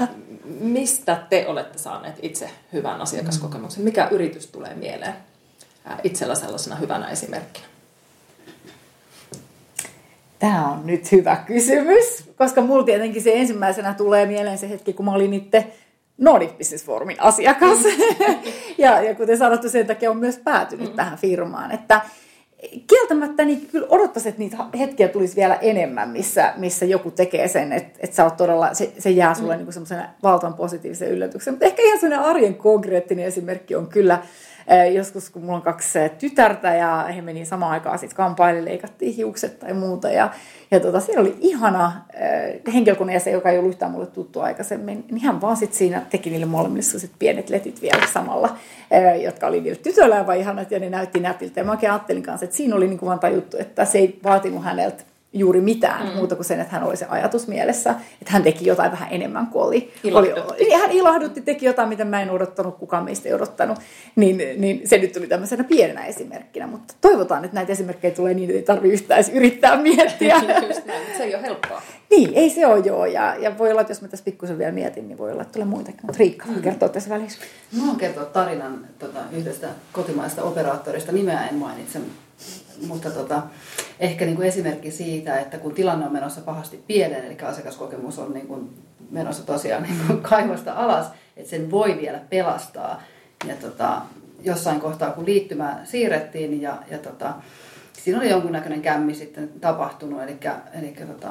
[0.60, 3.84] mistä te olette saaneet itse hyvän asiakaskokemuksen?
[3.84, 5.14] Mikä yritys tulee mieleen?
[6.04, 7.68] Itsellä sellaisena hyvänä esimerkkinä?
[10.40, 15.06] Tämä on nyt hyvä kysymys, koska mulla tietenkin se ensimmäisenä tulee mieleen se hetki, kun
[15.06, 15.68] mä olin itse
[16.18, 17.78] Nordic Business Forumin asiakas.
[18.78, 20.96] ja, ja kuten sanottu, sen takia on myös päätynyt mm.
[20.96, 21.72] tähän firmaan.
[21.72, 22.02] Että
[22.88, 27.74] kieltämättä niin kyllä odottaisin, että niitä hetkiä tulisi vielä enemmän, missä, missä joku tekee sen,
[27.74, 29.66] että, että sä oot todella, se, se jää sulle mm.
[29.66, 31.54] niin valtavan positiivisen yllätyksen.
[31.54, 34.22] Mutta ehkä ihan sellainen arjen konkreettinen esimerkki on kyllä
[34.94, 39.60] joskus kun mulla on kaksi tytärtä ja he meni samaan aikaan sitten kampaille, leikattiin hiukset
[39.60, 40.10] tai muuta.
[40.10, 40.30] Ja,
[40.72, 41.92] ja tota, siellä oli ihana
[42.74, 45.06] henkilökunnan jäsen, joka ei ollut yhtään mulle tuttu aikaisemmin.
[45.12, 48.58] Niin hän vaan sitten siinä teki niille molemmille sit pienet letit vielä samalla,
[49.24, 51.60] jotka oli niille tytöillä aivan ihanat ja ne näytti nätiltä.
[51.60, 54.20] Ja mä oikein ajattelin kanssa, että siinä oli niin kuin vaan tajuttu, että se ei
[54.24, 55.04] vaatinut häneltä
[55.34, 56.16] juuri mitään mm.
[56.16, 59.48] muuta kuin sen, että hän oli se ajatus mielessä, että hän teki jotain vähän enemmän
[59.48, 59.94] kuin oli.
[60.04, 60.64] Ilahdutti.
[60.64, 63.80] oli hän ilahdutti, teki jotain, mitä mä en odottanut, kukaan meistä ei odottanut.
[64.16, 68.50] Niin, niin se nyt tuli tämmöisenä pienenä esimerkkinä, mutta toivotaan, että näitä esimerkkejä tulee niin,
[68.50, 70.42] että ei tarvitse yhtään edes yrittää miettiä.
[70.68, 71.82] Just näin, se ei ole helppoa.
[72.10, 73.06] Niin, ei se ole joo.
[73.06, 75.54] Ja, ja voi olla, että jos mä tässä pikkusen vielä mietin, niin voi olla, että
[75.54, 76.02] tulee muitakin.
[76.04, 76.62] Mutta Riikka mm.
[76.62, 77.40] kertoa tässä välissä.
[77.78, 81.12] Mä oon kertoa tarinan tota, yhdestä kotimaista operaattorista.
[81.12, 82.00] Nimeä en mainitse,
[82.88, 83.42] mutta tota,
[84.00, 88.34] ehkä niin kuin esimerkki siitä, että kun tilanne on menossa pahasti pieleen, eli asiakaskokemus on
[88.34, 88.70] niin kuin
[89.12, 91.08] menossa tosiaan niin kuin kaivosta alas,
[91.38, 93.02] että sen voi vielä pelastaa.
[93.48, 94.02] Ja tota,
[94.44, 97.34] jossain kohtaa, kun liittymä siirrettiin ja, ja tota,
[98.10, 100.38] siinä oli jonkunnäköinen kämmi sitten tapahtunut, eli,
[100.80, 101.28] eli tota,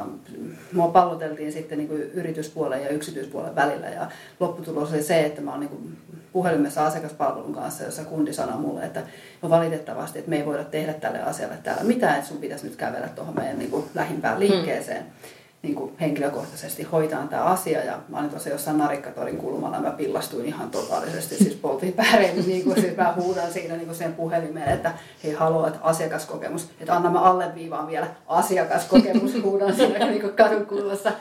[0.73, 4.11] mua palloteltiin sitten niin kuin yrityspuolen ja yksityispuolen välillä ja
[4.41, 5.97] lopputulos oli se, että mä oon niin
[6.33, 9.03] puhelimessa asiakaspalvelun kanssa, jossa kundi sanoi mulle, että
[9.43, 12.77] no valitettavasti, että me ei voida tehdä tälle asialle täällä mitään, että sun pitäisi nyt
[12.77, 15.03] kävellä tuohon meidän niin kuin lähimpään liikkeeseen.
[15.03, 17.85] Mm niin kuin henkilökohtaisesti hoitaa tämä asia.
[17.85, 21.37] Ja mä olin tosiaan jossain Narikkatorin kulmalla mä pillastuin ihan totaalisesti.
[21.37, 24.93] Siis poltin päärein, niin kuin, siis mä huudan siinä niin kuin sen puhelimeen, että
[25.25, 26.71] hei haloo, että asiakaskokemus.
[26.81, 31.13] Että anna mä alleviivaan vielä asiakaskokemus, huudan siinä niin kuin kadun kulmassa.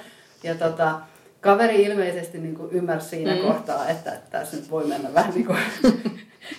[0.44, 1.00] Ja tota,
[1.42, 3.42] kaveri ilmeisesti niin kuin ymmärsi siinä mm.
[3.42, 5.58] kohtaa, että, että tässä nyt voi mennä vähän niin kuin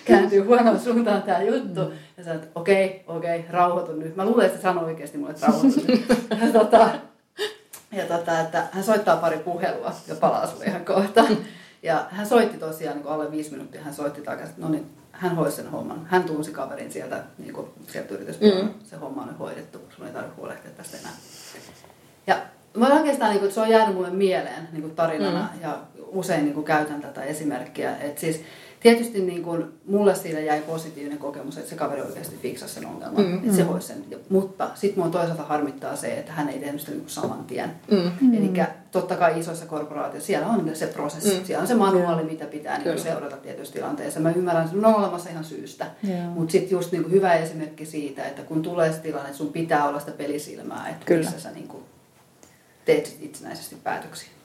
[0.05, 1.81] kääntyy huonoon suuntaan tämä juttu.
[1.81, 1.91] Mm.
[2.17, 4.15] Ja sanoin, että okei, okay, okei, okay, rauhoitun nyt.
[4.15, 6.05] Mä luulen, että se sanoi oikeasti mulle, että rauhoitun nyt.
[6.29, 6.89] Ja tota,
[7.91, 11.25] ja tota, että hän soittaa pari puhelua ja palaa sulle ihan kohta.
[11.83, 15.55] Ja hän soitti tosiaan niin alle viisi minuuttia, hän soitti takaisin, no niin, hän hoisi
[15.55, 16.05] sen homman.
[16.09, 18.63] Hän tunsi kaverin sieltä, niin kuin, sieltä yrityspuolella.
[18.63, 18.73] Mm.
[18.83, 21.11] Se homma on nyt hoidettu, sun ei tarvitse huolehtia tästä enää.
[22.27, 22.41] Ja
[22.77, 25.61] mä oikeastaan, niin kuin, se on jäänyt mulle mieleen niin kuin tarinana mm.
[25.61, 25.77] ja
[26.07, 27.97] usein niin kuin, käytän tätä esimerkkiä.
[27.97, 28.43] Että siis,
[28.79, 33.25] tietysti niin kuin, mulle siitä jäi positiivinen kokemus, että se kaveri oikeasti fiksasi sen ongelman,
[33.25, 34.05] mm, että se voisi sen.
[34.29, 37.71] Mutta sitten mua toisaalta harmittaa se, että hän ei tehnyt sitä niin saman tien.
[37.91, 38.33] Mm.
[38.33, 38.53] Eli
[38.91, 41.45] totta kai isoissa korporaatioissa siellä on se prosessi, mm.
[41.45, 44.19] siellä on se manuaali, mitä pitää niin seurata tietyissä tilanteissa.
[44.19, 45.85] Mä ymmärrän, että se on olemassa ihan syystä.
[46.07, 46.33] Yeah.
[46.33, 49.53] Mutta sitten just niin kuin hyvä esimerkki siitä, että kun tulee se tilanne, että sun
[49.53, 51.19] pitää olla sitä pelisilmää, että Kyllä.
[51.19, 51.83] missä sä niin kuin
[52.85, 54.38] teet itsenäisesti päätöksiä.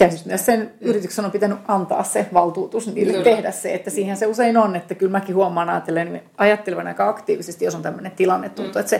[0.00, 3.24] Ja siis myös sen yrityksen on pitänyt antaa se valtuutus niille kyllä.
[3.24, 7.64] tehdä se, että siihen se usein on, että kyllä mäkin huomaan ajattelen, ajattelevan aika aktiivisesti,
[7.64, 8.80] jos on tämmöinen tilanne tuntuu, mm.
[8.80, 8.96] että se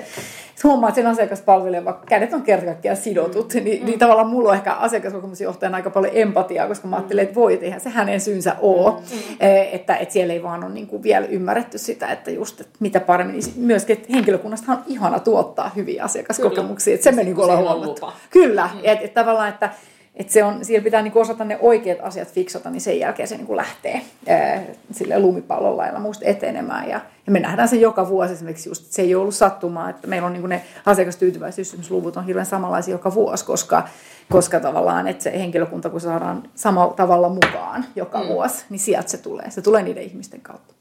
[0.58, 3.64] että huomaa, että sen asiakaspalvelijan, vaikka kädet on kerta sidotut, mm.
[3.64, 3.86] niin, mm.
[3.86, 7.66] niin tavallaan mulla on ehkä asiakaskokemusjohtajana aika paljon empatiaa, koska mä ajattelen, että voi, että
[7.66, 9.36] eihän se hänen syynsä ole, mm.
[9.40, 12.72] Eh, että, että siellä ei vaan ole niin kuin vielä ymmärretty sitä, että just että
[12.80, 17.40] mitä paremmin, niin myöskin, että henkilökunnasta on ihana tuottaa hyviä asiakaskokemuksia, että se me niin
[17.40, 18.12] ollaan huomattu.
[18.30, 18.80] Kyllä, mm.
[18.82, 19.70] että, että tavallaan, että
[20.18, 23.36] että se on, siellä pitää niinku osata ne oikeat asiat fiksata, niin sen jälkeen se
[23.36, 26.88] niinku lähtee ää, sille lumipallon lailla muista etenemään.
[26.88, 29.90] Ja, ja me nähdään se joka vuosi esimerkiksi just, että se ei ole ollut sattumaa,
[29.90, 33.88] että meillä on niinku ne asiakastyytyväisyysluvut on hirveän samanlaisia joka vuosi, koska,
[34.30, 38.28] koska tavallaan, että se henkilökunta kun saadaan samalla tavalla mukaan joka mm.
[38.28, 39.50] vuosi, niin sieltä se tulee.
[39.50, 40.74] Se tulee niiden ihmisten kautta.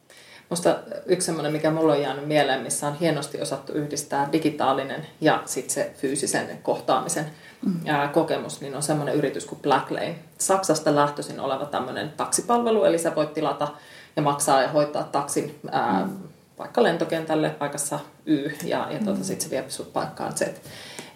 [0.50, 5.42] Musta yksi semmoinen, mikä mulla on jäänyt mieleen, missä on hienosti osattu yhdistää digitaalinen ja
[5.46, 7.26] sitten se fyysisen kohtaamisen
[7.66, 7.80] mm.
[8.14, 10.20] kokemus, niin on semmoinen yritys kuin Blacklane.
[10.38, 13.68] Saksasta lähtöisin oleva tämmöinen taksipalvelu, eli sä voit tilata
[14.16, 16.18] ja maksaa ja hoitaa taksin ää, mm.
[16.60, 19.24] vaikka lentokentälle paikassa Y ja, ja tuota, mm.
[19.24, 20.42] sitten se vie sut paikkaan Z.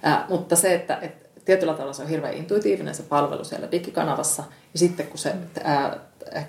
[0.04, 4.44] Ää, mutta se, että et, tietyllä tavalla se on hirveän intuitiivinen se palvelu siellä digikanavassa,
[4.74, 5.98] ja sitten kun se ää,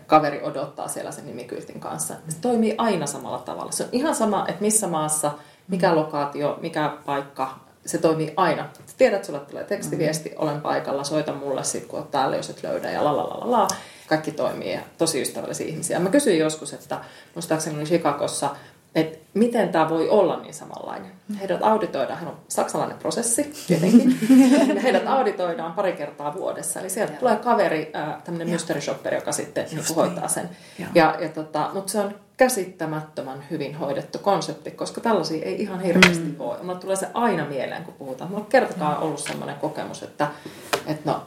[0.07, 3.72] kaveri odottaa siellä sen nimikyltin kanssa, niin se toimii aina samalla tavalla.
[3.72, 5.30] Se on ihan sama, että missä maassa,
[5.68, 8.68] mikä lokaatio, mikä paikka, se toimii aina.
[8.87, 10.45] Sä tiedät, että sulle tulee tekstiviesti, mm-hmm.
[10.45, 13.68] olen paikalla, soita mulle sit, kun olet täällä, jos et löydä ja la la la.
[14.07, 15.99] Kaikki toimii ja tosi ystävällisiä ihmisiä.
[15.99, 17.01] Mä kysyin joskus, että
[17.35, 18.51] muistaakseni oli Chicagossa
[18.95, 21.12] että miten tämä voi olla niin samanlainen.
[21.40, 24.18] Heidät auditoidaan, heillä on saksalainen prosessi tietenkin,
[24.82, 26.80] heidät auditoidaan pari kertaa vuodessa.
[26.80, 27.93] Eli sieltä tulee kaveri,
[28.24, 30.51] tämmöinen mystery shopper, joka sitten niin hoitaa sen.
[30.95, 36.24] Ja, ja tota, mutta se on käsittämättömän hyvin hoidettu konsepti, koska tällaisia ei ihan hirveästi
[36.24, 36.34] mm.
[36.38, 36.59] ole.
[36.62, 38.30] Mulle tulee se aina mieleen, kun puhutaan.
[38.30, 40.26] Mulla on kertakaan ollut sellainen kokemus, että,
[40.86, 41.22] että no,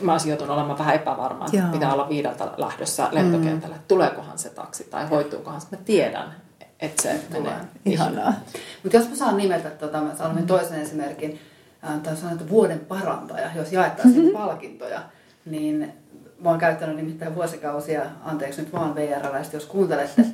[0.00, 3.74] mä olisin joutunut olemaan vähän epävarma, että pitää olla viideltä lähdössä lentokentälle.
[3.74, 3.82] Mm.
[3.88, 5.66] Tuleekohan se taksi tai hoituukohan se.
[5.70, 6.34] Mä tiedän,
[6.84, 7.54] että se menee.
[7.84, 8.34] Ihanaa.
[8.82, 10.46] Mutta jos mä saan nimetä, tota, mä saan mm.
[10.46, 11.40] toisen esimerkin,
[11.84, 14.38] äh, tai sanon, että vuoden parantaja, jos jaettaisiin mm-hmm.
[14.38, 15.02] palkintoja,
[15.44, 15.92] niin
[16.38, 20.24] mä oon käyttänyt nimittäin vuosikausia, anteeksi nyt vaan VRL, jos kuuntelette,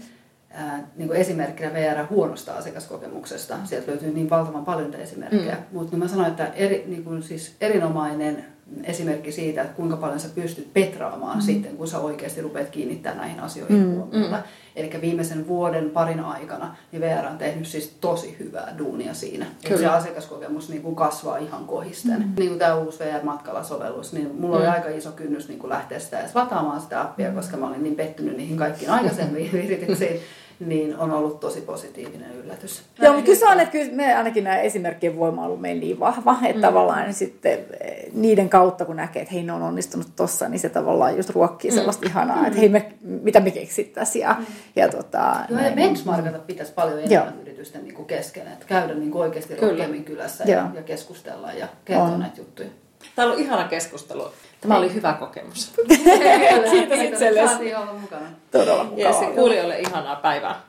[0.50, 3.56] ää, niin kuin esimerkkinä VR huonosta asiakaskokemuksesta.
[3.64, 5.54] Sieltä löytyy niin valtavan paljon esimerkkejä.
[5.54, 5.62] Mm.
[5.72, 8.44] Mutta niin mä sanoin, että eri, niin kuin siis erinomainen
[8.84, 11.42] esimerkki siitä, että kuinka paljon sä pystyt petraamaan mm.
[11.42, 13.94] sitten, kun sä oikeasti rupeat kiinnittämään näihin asioihin mm.
[13.94, 14.36] huomiota.
[14.36, 14.42] Mm.
[14.76, 19.46] Eli viimeisen vuoden parin aikana niin VR on tehnyt siis tosi hyvää duunia siinä.
[19.68, 19.80] Kyllä.
[19.80, 22.18] se asiakaskokemus niin kuin kasvaa ihan kohisten.
[22.18, 22.32] Mm.
[22.38, 24.62] Niin kuin tämä uusi VR-matkalla-sovellus, niin mulla mm.
[24.62, 27.82] oli aika iso kynnys niin kuin lähteä sitä edes lataamaan sitä appia, koska mä olin
[27.82, 30.20] niin pettynyt niihin kaikkiin aikaisemmin yrityksiin
[30.60, 32.82] niin on ollut tosi positiivinen yllätys.
[32.98, 35.80] Joo, mutta kyllä se on, että kyllä me ainakin nämä esimerkkien voima on ollut meillä
[35.80, 36.60] niin vahva, että mm.
[36.60, 40.60] tavallaan niin sitten eh, niiden kautta, kun näkee, että hei, ne on onnistunut tossa, niin
[40.60, 41.74] se tavallaan just ruokkii mm.
[41.74, 42.10] sellaista mm.
[42.10, 44.22] ihanaa, että hei, me, mitä me keksittäisiin.
[44.22, 44.46] Ja, mm.
[44.76, 47.42] ja, tota, Joo, ja benchmarkata pitäisi paljon enemmän Joo.
[47.42, 51.68] yritysten niin kuin kesken, että käydä niin kuin oikeasti rohkeammin kylässä ja, ja keskustella ja
[51.84, 52.68] kertoa näitä juttuja.
[53.16, 54.32] Tämä oli ihana keskustelu.
[54.60, 55.72] Tämä oli hyvä kokemus.
[56.70, 57.48] Kiitos itsellesi.
[57.48, 58.26] Saatiin olla mukana.
[58.50, 59.22] Todella mukavaa.
[59.24, 60.60] Ja kuulijoille ihanaa päivää.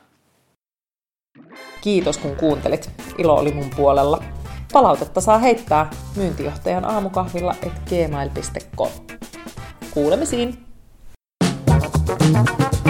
[1.80, 2.90] Kiitos kun kuuntelit.
[3.18, 4.22] Ilo oli mun puolella.
[4.72, 8.90] Palautetta saa heittää myyntijohtajan aamukahvilla et gmail.com.
[9.94, 10.66] Kuulemisiin!
[12.32, 12.81] Thank you